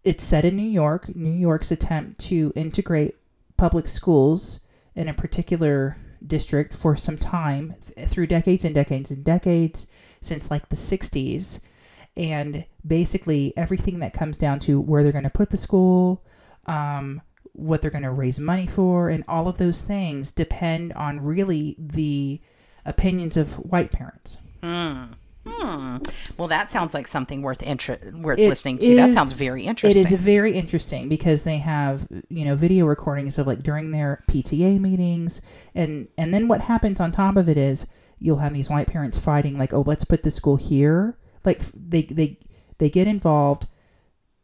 [0.03, 1.13] it's set in New York.
[1.15, 3.15] New York's attempt to integrate
[3.57, 4.61] public schools
[4.95, 9.87] in a particular district for some time th- through decades and decades and decades
[10.21, 11.61] since like the 60s.
[12.17, 16.23] And basically, everything that comes down to where they're going to put the school,
[16.65, 17.21] um,
[17.53, 21.75] what they're going to raise money for, and all of those things depend on really
[21.79, 22.41] the
[22.85, 24.37] opinions of white parents.
[25.49, 25.97] Hmm.
[26.37, 28.95] Well, that sounds like something worth inter- worth It listening to.
[28.95, 29.99] That sounds very interesting.
[29.99, 34.23] It is very interesting because they have you know video recordings of like during their
[34.27, 35.41] PTA meetings,
[35.75, 37.87] and and then what happens on top of it is
[38.19, 41.17] you'll have these white parents fighting like, oh, let's put the school here.
[41.43, 42.39] Like they they
[42.77, 43.67] they get involved.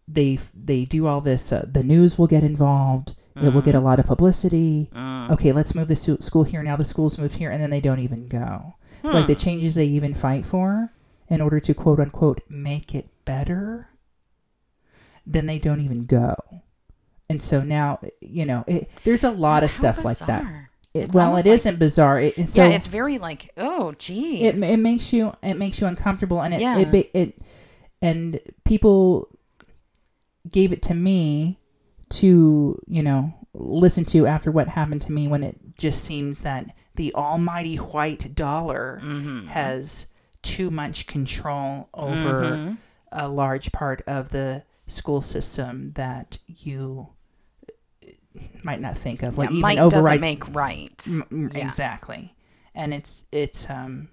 [0.08, 1.52] They they do all this.
[1.52, 3.16] Uh, the news will get involved.
[3.38, 3.84] It will get a mm.
[3.84, 4.90] lot of publicity.
[4.96, 5.32] Mm.
[5.32, 6.78] Okay, let's move the school here now.
[6.78, 8.76] The school's moved here, and then they don't even go.
[9.02, 9.34] So, like hmm.
[9.34, 10.94] the changes they even fight for
[11.30, 13.90] in order to quote unquote make it better
[15.26, 16.36] then they don't even go.
[17.30, 20.42] And so now, you know, it, there's a lot of How stuff like that.
[20.44, 20.70] bizarre.
[20.94, 22.22] It, well, it like- not bizarre.
[22.22, 24.62] It, so yeah, it's very like, oh, geez.
[24.62, 26.78] it, it makes you it makes you uncomfortable, and it Yeah.
[26.78, 27.42] it, it
[28.02, 29.28] and people
[30.50, 31.60] gave it to me
[32.12, 36.68] to, you know, listen to after what happened to me when it just seems that
[36.96, 39.48] the almighty white dollar mm-hmm.
[39.48, 40.08] has
[40.46, 42.78] too much control over
[43.12, 47.10] a large part of the school system that you
[48.64, 49.38] might not think of.
[49.38, 50.98] Like yeah, even overrides doesn't make right.
[50.98, 51.64] Mm, Yeah.
[51.66, 52.36] Exactly.
[52.74, 54.10] And it's it's um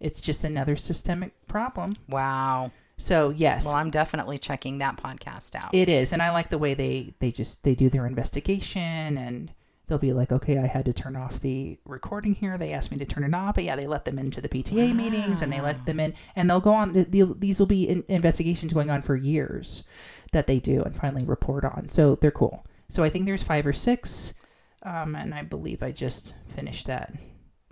[0.00, 1.92] it's just another systemic problem.
[2.08, 2.72] Wow.
[2.96, 5.72] So yes, Well, I'm definitely checking that podcast out.
[5.74, 6.12] it is.
[6.12, 9.52] And I like the way they they just they do their investigation and
[9.88, 12.56] they'll be like, "Okay, I had to turn off the recording here.
[12.56, 14.94] They asked me to turn it off." But yeah, they let them into the PTA
[14.94, 17.88] meetings and they let them in and they'll go on the, the, these will be
[17.88, 19.84] in, investigations going on for years
[20.32, 21.88] that they do and finally report on.
[21.88, 22.64] So they're cool.
[22.88, 24.34] So I think there's 5 or 6
[24.82, 27.12] um, and I believe I just finished that.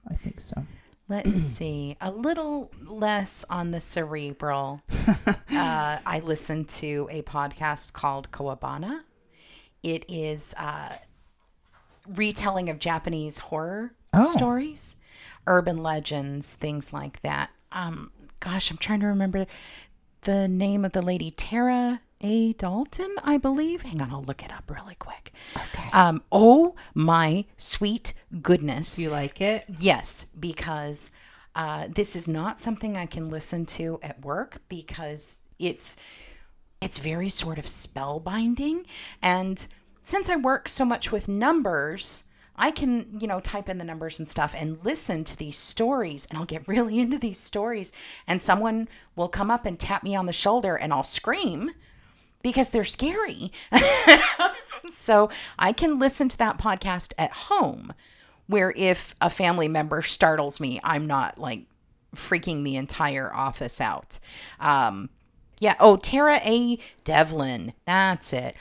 [0.08, 0.66] I think so.
[1.08, 1.96] Let's see.
[2.00, 4.82] A little less on the cerebral.
[5.26, 9.00] uh, I listened to a podcast called Kowabana.
[9.82, 10.96] It is uh,
[12.14, 14.22] retelling of Japanese horror Oh.
[14.24, 14.96] stories,
[15.46, 17.50] urban legends, things like that.
[17.72, 19.46] Um, gosh, I'm trying to remember
[20.22, 22.52] the name of the lady, Tara A.
[22.54, 23.82] Dalton, I believe.
[23.82, 25.32] Hang on, I'll look it up really quick.
[25.54, 25.90] Okay.
[25.92, 28.98] Um, oh my sweet goodness.
[28.98, 29.64] you like it?
[29.78, 31.10] Yes, because
[31.54, 35.96] uh, this is not something I can listen to at work because it's
[36.80, 38.84] it's very sort of spellbinding.
[39.22, 39.66] And
[40.06, 44.20] since I work so much with numbers, I can, you know, type in the numbers
[44.20, 47.92] and stuff and listen to these stories and I'll get really into these stories
[48.26, 51.72] and someone will come up and tap me on the shoulder and I'll scream
[52.42, 53.50] because they're scary.
[54.92, 55.28] so
[55.58, 57.92] I can listen to that podcast at home
[58.46, 61.66] where if a family member startles me, I'm not like
[62.14, 64.20] freaking the entire office out.
[64.60, 65.10] Um,
[65.58, 65.74] yeah.
[65.80, 66.78] Oh, Tara A.
[67.04, 67.72] Devlin.
[67.86, 68.54] That's it.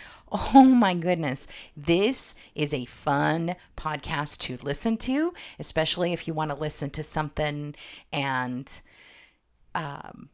[0.53, 1.47] Oh my goodness.
[1.77, 7.03] This is a fun podcast to listen to, especially if you want to listen to
[7.03, 7.73] something
[8.11, 8.81] and
[9.73, 10.29] um,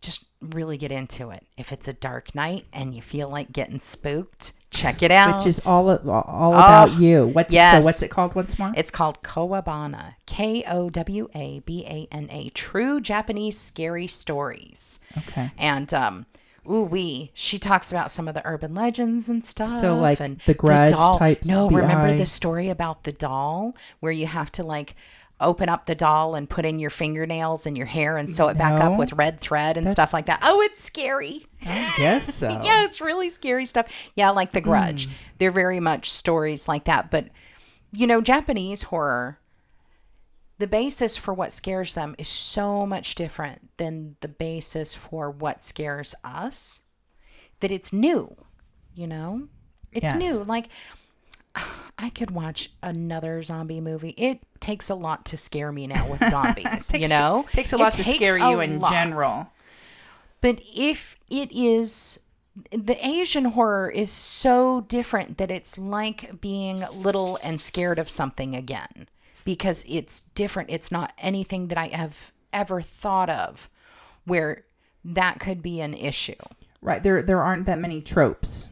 [0.00, 1.46] just really get into it.
[1.56, 5.38] If it's a dark night and you feel like getting spooked, check it out.
[5.38, 7.26] Which is all all about Oh, you.
[7.28, 7.82] What's yes.
[7.82, 8.72] so what's it called once more?
[8.76, 10.14] It's called Kowabana.
[10.26, 12.48] K O W A B A N A.
[12.50, 14.98] True Japanese scary stories.
[15.18, 15.52] okay.
[15.56, 16.26] And um
[16.68, 17.30] ooh wee.
[17.34, 19.70] She talks about some of the urban legends and stuff.
[19.70, 21.18] So, like, and the Grudge doll.
[21.18, 24.94] type, No, The remember the story about the doll where you have to like
[25.42, 28.56] open up the doll and put in your fingernails and your hair and sew it
[28.56, 30.40] back up with red thread and stuff like that.
[30.42, 31.46] Oh, it's scary.
[31.66, 32.48] I guess so.
[32.48, 34.10] Yeah, it's really scary stuff.
[34.14, 34.68] Yeah, like The hmm.
[34.68, 35.08] Grudge.
[35.38, 37.10] They're very much stories like that.
[37.10, 37.28] But,
[37.92, 39.38] you know, Japanese horror,
[40.62, 45.64] the basis for what scares them is so much different than the basis for what
[45.64, 46.82] scares us
[47.58, 48.36] that it's new,
[48.94, 49.48] you know?
[49.90, 50.14] It's Yes.
[50.14, 50.44] new.
[50.44, 50.68] Like,
[51.98, 54.10] I could watch another zombie movie.
[54.16, 57.44] It takes a lot to scare me now with zombies, you know?
[57.52, 58.92] takes a It lot to scare you in lot.
[58.92, 59.48] general.
[60.40, 62.20] But if it is
[62.70, 68.54] the Asian horror is so different that it's like being little and scared of something
[68.54, 69.08] again
[69.44, 70.70] because it's different.
[70.70, 73.68] It's not anything that I have ever thought of
[74.24, 74.64] where
[75.04, 76.34] that could be an issue.
[76.80, 77.02] Right.
[77.02, 78.68] There there aren't that many tropes.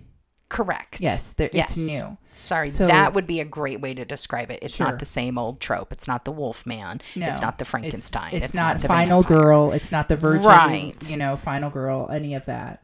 [0.49, 1.01] Correct.
[1.01, 2.17] Yes, there- it's new.
[2.33, 4.59] Sorry, So- that would be a great way to describe it.
[4.63, 4.87] It's Sure.
[4.87, 5.93] not the same old trope.
[5.93, 7.01] It's not the wolf man.
[7.15, 7.29] No.
[7.29, 8.35] It's not the It's- Frankenstein.
[8.35, 9.39] It's, not, the Final vampire.
[9.43, 9.73] Girl.
[9.73, 10.47] It's not the Virgin.
[10.49, 11.09] Right.
[11.11, 12.09] You know, Final Girl.
[12.13, 12.83] Any of that.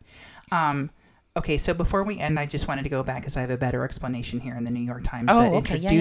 [0.53, 0.91] Um.
[1.37, 3.59] Okay, so before we end, I just wanted to go back because I have a
[3.59, 6.01] better explanation here in the New York Times Oh, that okay, yeah, yeah.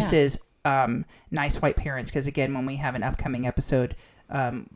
[0.65, 2.11] Um, nice white parents.
[2.11, 3.95] Because again, when we have an upcoming episode,
[4.29, 4.69] um,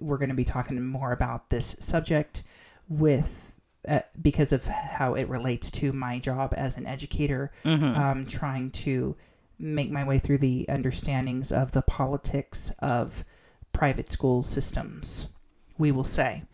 [0.00, 2.42] we're going to be talking more about this subject
[2.88, 3.54] with
[3.86, 8.00] uh, because of how it relates to my job as an educator, Mm-hmm.
[8.00, 9.14] um, trying to
[9.58, 13.24] make my way through the understandings of the politics of
[13.72, 15.28] private school systems.
[15.76, 16.44] We will say.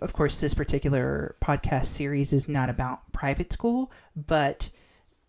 [0.00, 4.70] Of course, this particular podcast series is not about private school, but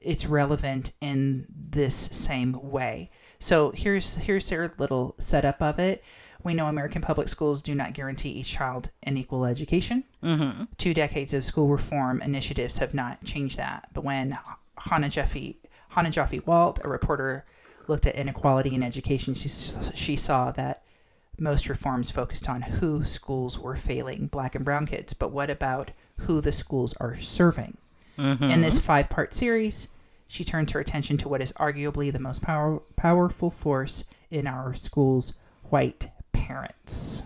[0.02, 3.12] it's relevant in this same way.
[3.40, 6.04] So here's here's their little setup of it.
[6.44, 10.06] We know American public schools do not guarantee each child an equal education.
[10.24, 10.66] Mm-hmm.
[10.78, 13.90] Two decades of school reform initiatives have not changed that.
[13.94, 14.38] But when
[14.78, 17.46] Hannah Jeffy Hannah Jaffe Walt, a reporter,
[17.88, 19.50] looked at inequality in education, she
[19.96, 20.84] she saw that
[21.40, 25.92] most reforms focused on who schools were failing black and brown kids, but what about
[26.20, 27.78] who the schools are serving?
[28.20, 28.44] Mm-hmm.
[28.44, 29.88] In this five part series,
[30.28, 34.74] she turns her attention to what is arguably the most power, powerful force in our
[34.74, 37.24] schools white parents.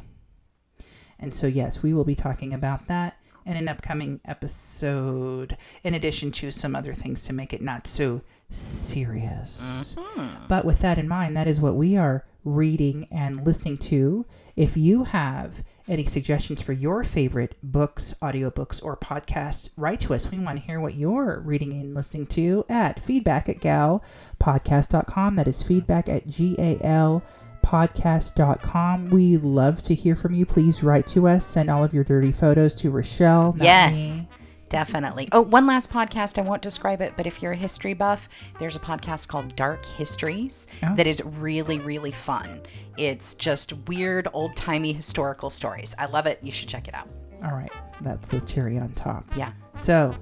[1.20, 6.32] And so, yes, we will be talking about that in an upcoming episode, in addition
[6.32, 9.96] to some other things to make it not so serious.
[9.98, 10.48] Mm-hmm.
[10.48, 14.26] But with that in mind, that is what we are reading and listening to.
[14.56, 20.29] If you have any suggestions for your favorite books, audiobooks, or podcasts, write to us.
[20.31, 25.36] We want to hear what you're reading and listening to at feedback at galpodcast.com.
[25.36, 27.23] That is feedback at G A L
[27.63, 29.09] podcast.com.
[29.09, 30.45] We love to hear from you.
[30.45, 31.45] Please write to us.
[31.45, 33.55] Send all of your dirty photos to Rochelle.
[33.57, 34.21] Yes.
[34.21, 34.27] me.
[34.74, 35.30] Definitely.
[35.32, 36.38] Oh, one last podcast.
[36.38, 38.28] I won't describe it, but if you're a history buff,
[38.59, 40.95] there's a podcast called Dark Histories Oh.
[40.95, 42.61] that is really, really fun.
[42.97, 45.93] It's just weird, old timey historical stories.
[45.99, 46.39] I love it.
[46.41, 47.07] You should check it out.
[47.43, 47.71] All right.
[48.01, 49.26] That's the cherry on top.
[49.38, 49.51] Yeah.
[49.76, 50.13] So,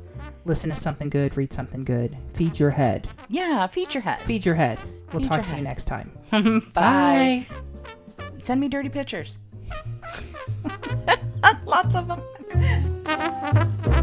[0.46, 3.08] listen to something good, read something good, feed your head.
[3.30, 4.22] Yeah, feed your head.
[4.24, 4.80] Feed your head.
[5.14, 6.12] We'll Feed talk to you next time.
[6.74, 7.46] Bye.
[8.38, 9.38] Send me dirty pictures.
[11.66, 12.22] Lots of them.